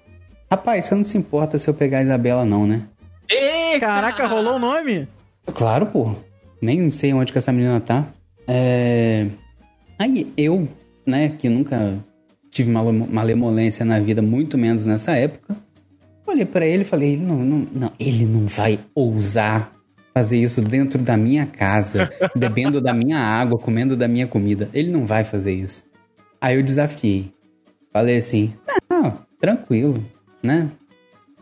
[0.51, 2.83] Rapaz, você não se importa se eu pegar a Isabela, não, né?
[3.29, 3.87] Eita!
[3.87, 5.07] Caraca, rolou o nome?
[5.53, 6.15] Claro, pô.
[6.61, 8.07] Nem sei onde que essa menina tá.
[8.47, 9.27] É...
[9.97, 10.67] Aí eu,
[11.05, 11.97] né, que nunca
[12.53, 15.55] tive malemo- malemolência na vida, muito menos nessa época,
[16.25, 19.71] olhei pra ele e falei, ele não, não, não, ele não vai ousar
[20.13, 24.69] fazer isso dentro da minha casa, bebendo da minha água, comendo da minha comida.
[24.73, 25.83] Ele não vai fazer isso.
[26.39, 27.31] Aí eu desafiei.
[27.91, 28.53] Falei assim,
[28.89, 30.03] não, tranquilo,
[30.41, 30.69] né?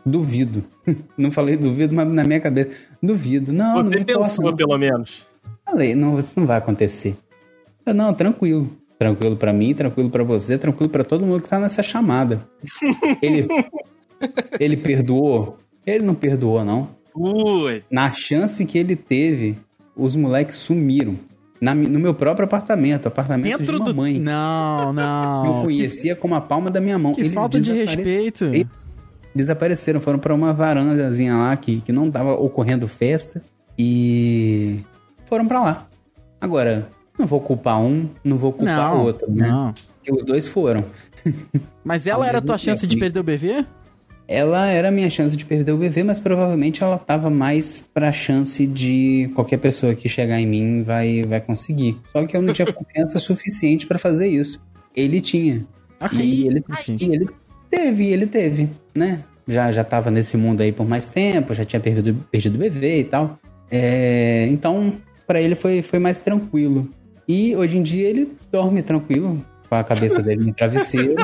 [0.04, 0.64] Duvido.
[1.16, 3.52] Não falei duvido, mas na minha cabeça, duvido.
[3.52, 4.56] Não, não Você importa, pensou, não.
[4.56, 5.22] pelo menos.
[5.64, 7.14] Falei, não, isso não vai acontecer.
[7.86, 8.68] Eu, não, tranquilo.
[9.02, 12.46] Tranquilo pra mim, tranquilo pra você, tranquilo pra todo mundo que tá nessa chamada.
[13.20, 13.48] ele,
[14.60, 15.58] ele perdoou?
[15.84, 16.88] Ele não perdoou, não.
[17.12, 17.82] Ui.
[17.90, 19.58] Na chance que ele teve,
[19.96, 21.16] os moleques sumiram.
[21.60, 23.90] Na no meu próprio apartamento, apartamento Dentro de do.
[23.94, 24.20] mamãe.
[24.20, 25.62] Não, Eu não.
[25.64, 27.12] conhecia como a palma da minha mão.
[27.12, 28.44] Que Eles falta de respeito.
[28.44, 28.66] Eles
[29.34, 33.42] Desapareceram, foram pra uma varandazinha lá que, que não tava ocorrendo festa
[33.76, 34.78] e
[35.26, 35.88] foram pra lá.
[36.40, 36.88] Agora,
[37.18, 39.48] não vou culpar um, não vou culpar o outro, né?
[39.48, 39.74] não.
[39.96, 40.84] Porque os dois foram.
[41.84, 43.64] Mas ela era a tua chance de perder o BV?
[44.26, 48.12] Ela era a minha chance de perder o bebê, mas provavelmente ela tava mais pra
[48.12, 51.98] chance de qualquer pessoa que chegar em mim vai, vai conseguir.
[52.12, 54.62] Só que eu não tinha confiança suficiente pra fazer isso.
[54.96, 55.66] Ele tinha.
[56.12, 56.64] E ele,
[56.98, 57.28] e ele
[57.68, 59.22] teve, ele teve, né?
[59.46, 63.00] Já, já tava nesse mundo aí por mais tempo, já tinha perdido, perdido o bebê
[63.00, 63.38] e tal.
[63.70, 64.94] É, então,
[65.26, 66.88] pra ele foi, foi mais tranquilo.
[67.32, 71.14] E hoje em dia ele dorme tranquilo, com a cabeça dele no travesseiro.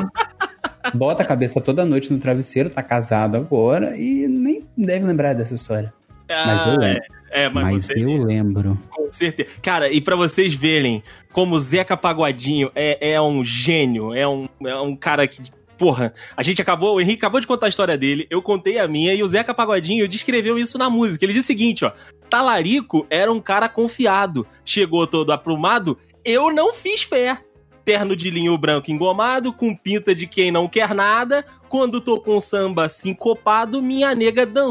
[0.95, 5.53] bota a cabeça toda noite no travesseiro, tá casado agora e nem deve lembrar dessa
[5.53, 5.93] história.
[6.27, 7.03] Mas eu Ah, lembro.
[7.31, 8.75] é, é, mas, Mas você eu lembro.
[8.89, 9.49] com certeza.
[9.61, 14.47] Cara, e pra vocês verem como o Zeca Pagodinho é, é um gênio, é um,
[14.65, 15.41] é um cara que.
[15.79, 18.85] Porra, a gente acabou, o Henrique acabou de contar a história dele, eu contei a
[18.87, 21.23] minha e o Zeca Pagodinho descreveu isso na música.
[21.23, 21.93] Ele diz o seguinte, ó:
[22.29, 27.39] Talarico era um cara confiado, chegou todo aprumado, eu não fiz fé.
[27.85, 31.43] Terno de linho branco engomado, com pinta de quem não quer nada.
[31.69, 34.69] Quando tocou um samba sincopado, minha nega dan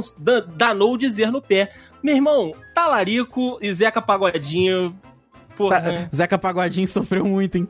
[0.55, 1.73] danou dizer no pé.
[2.03, 4.95] Meu irmão, Talarico e Zeca Pagodinho.
[5.57, 5.81] Porra.
[5.81, 7.67] Tá- Zeca Pagodinho sofreu muito, hein?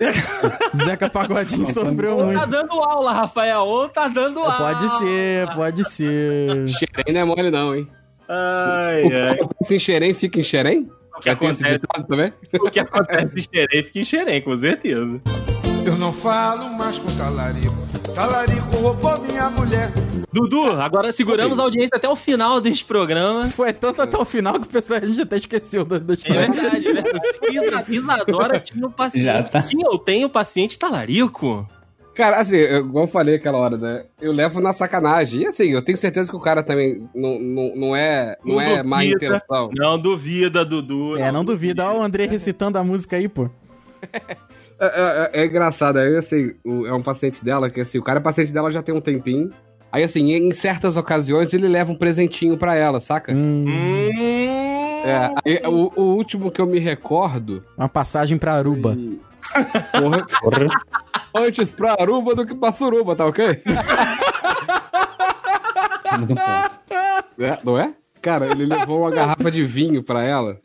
[0.84, 2.46] Zeca Pagodinho sofreu Ou tá muito.
[2.46, 3.60] dando aula, Rafael.
[3.62, 4.74] Ou tá dando aula.
[4.74, 6.68] Pode ser, pode ser.
[6.68, 7.88] Xerém não é mole, não, hein?
[8.28, 9.34] Ai, O ai.
[9.36, 10.90] que acontece em Xerém fica em Xerém?
[11.16, 12.32] O que Já acontece, também?
[12.60, 15.20] o que acontece em Xerém fica em Xerém, com certeza.
[15.86, 17.83] Eu não falo mais com talarico.
[18.14, 19.90] Talarico roubou minha mulher.
[20.32, 23.48] Dudu, agora seguramos a audiência até o final deste programa.
[23.50, 26.16] Foi tanto até o final que o pessoal a gente até esqueceu da, da É
[26.16, 26.50] história.
[26.50, 27.02] verdade, né?
[27.50, 29.50] Isa- Isadora tinha um Já paciente.
[29.50, 29.62] tá.
[29.62, 31.68] Tinha, eu tenho paciente talarico.
[32.14, 34.04] Cara, assim, eu, igual eu falei aquela hora, né?
[34.20, 35.42] Eu levo na sacanagem.
[35.42, 38.60] E assim, eu tenho certeza que o cara também não, não, não é, não Não
[38.60, 39.26] é má duvida.
[39.26, 39.70] intenção.
[39.76, 41.16] Não duvida, Dudu.
[41.16, 41.84] É, não duvida.
[41.86, 43.48] Olha o André recitando a música aí, pô.
[44.80, 48.18] É, é- é engraçado, aí assim, o- é um paciente dela, que assim, o cara
[48.18, 49.50] é paciente dela já tem um tempinho.
[49.92, 53.32] Aí assim, em certas ocasiões ele leva um presentinho pra ela, saca?
[53.32, 55.02] Hum, Hum.
[55.06, 57.62] É, aí, o, o último que eu me recordo.
[57.78, 58.94] uma passagem pra Aruba.
[58.94, 60.00] foi-
[60.40, 60.66] Porra.
[61.36, 63.60] Antes pra Aruba do que pra Suruba, tá ok?
[66.10, 66.76] Temos um ponto.
[67.38, 67.92] É, não é?
[68.22, 70.58] Cara, ele levou uma garrafa de vinho pra ela.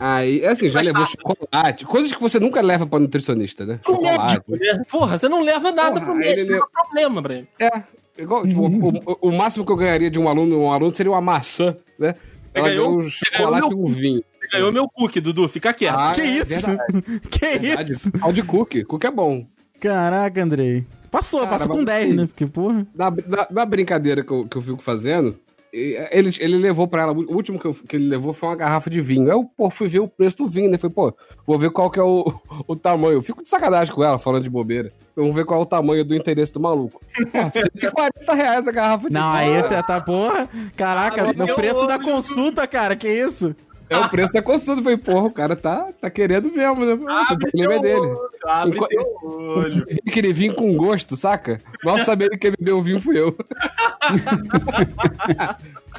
[0.00, 1.06] Aí, assim, já levou tá.
[1.10, 1.84] chocolate.
[1.86, 3.80] Coisas que você nunca leva pra nutricionista, né?
[3.82, 4.34] Pro Chocolate.
[4.48, 4.82] médico, né?
[4.90, 7.48] Porra, você não leva nada Porra, pro médico, não é problema, pra ele.
[7.58, 7.82] É.
[8.16, 11.20] Igual, tipo, o, o máximo que eu ganharia de um aluno, um aluno seria uma
[11.20, 12.14] maçã, né?
[12.52, 14.22] Você Ela ganhou- ganhou um chocolate e um vinho.
[14.40, 15.94] Você ganhou meu cookie, Dudu, fica quieto.
[15.96, 16.46] Ah, que é isso?
[16.46, 17.92] verdade, que verdade.
[17.92, 18.10] isso?
[18.12, 18.84] Pau de cookie.
[18.84, 19.46] Cookie é bom.
[19.80, 20.84] Caraca, Andrei.
[21.10, 22.26] Passou, Cara, passou com mas 10, assim- né?
[22.26, 22.86] Porque, porra.
[22.94, 25.38] Na, na, na brincadeira que eu, que eu fico fazendo,
[25.72, 28.88] ele, ele levou pra ela, o último que, eu- que ele levou foi uma garrafa
[28.88, 29.28] de vinho.
[29.30, 30.78] Eu, pô, fui ver o preço do vinho, né?
[30.78, 31.14] Falei, pô,
[31.46, 32.32] vou ver qual que é o,
[32.66, 33.14] o tamanho.
[33.14, 34.90] Eu fico de sacanagem com ela, falando de bobeira.
[35.16, 37.00] Vamos ver qual é o tamanho do interesse do maluco.
[37.32, 39.56] Pô, 140 reais a garrafa de Não, vinho.
[39.56, 40.48] aí tá, tá porra.
[40.76, 43.54] Caraca, Ah, no preço da consulta, cara, que isso?
[43.90, 44.80] É o preço da consulta.
[44.80, 46.94] Eu falei, porra, o cara tá, tá querendo mesmo, né?
[46.96, 48.00] Nossa, o problema é dele.
[48.00, 49.86] olho, Abre Enqu- teu olho.
[50.10, 51.60] Que ele vinha com gosto, saca?
[51.84, 53.34] Mal sabendo que quem bebeu o vinho fui eu.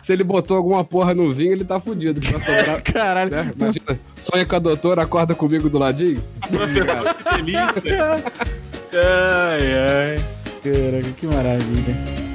[0.01, 2.23] Se ele botou alguma porra no vinho, ele tá fudido.
[2.25, 3.31] sobrar, Caralho.
[3.31, 3.53] né?
[3.55, 6.21] Imagina, sonha com a doutora, acorda comigo do ladinho.
[6.49, 8.23] Que delícia.
[8.93, 10.25] Ai, ai.
[10.63, 12.28] Caraca, que maravilha.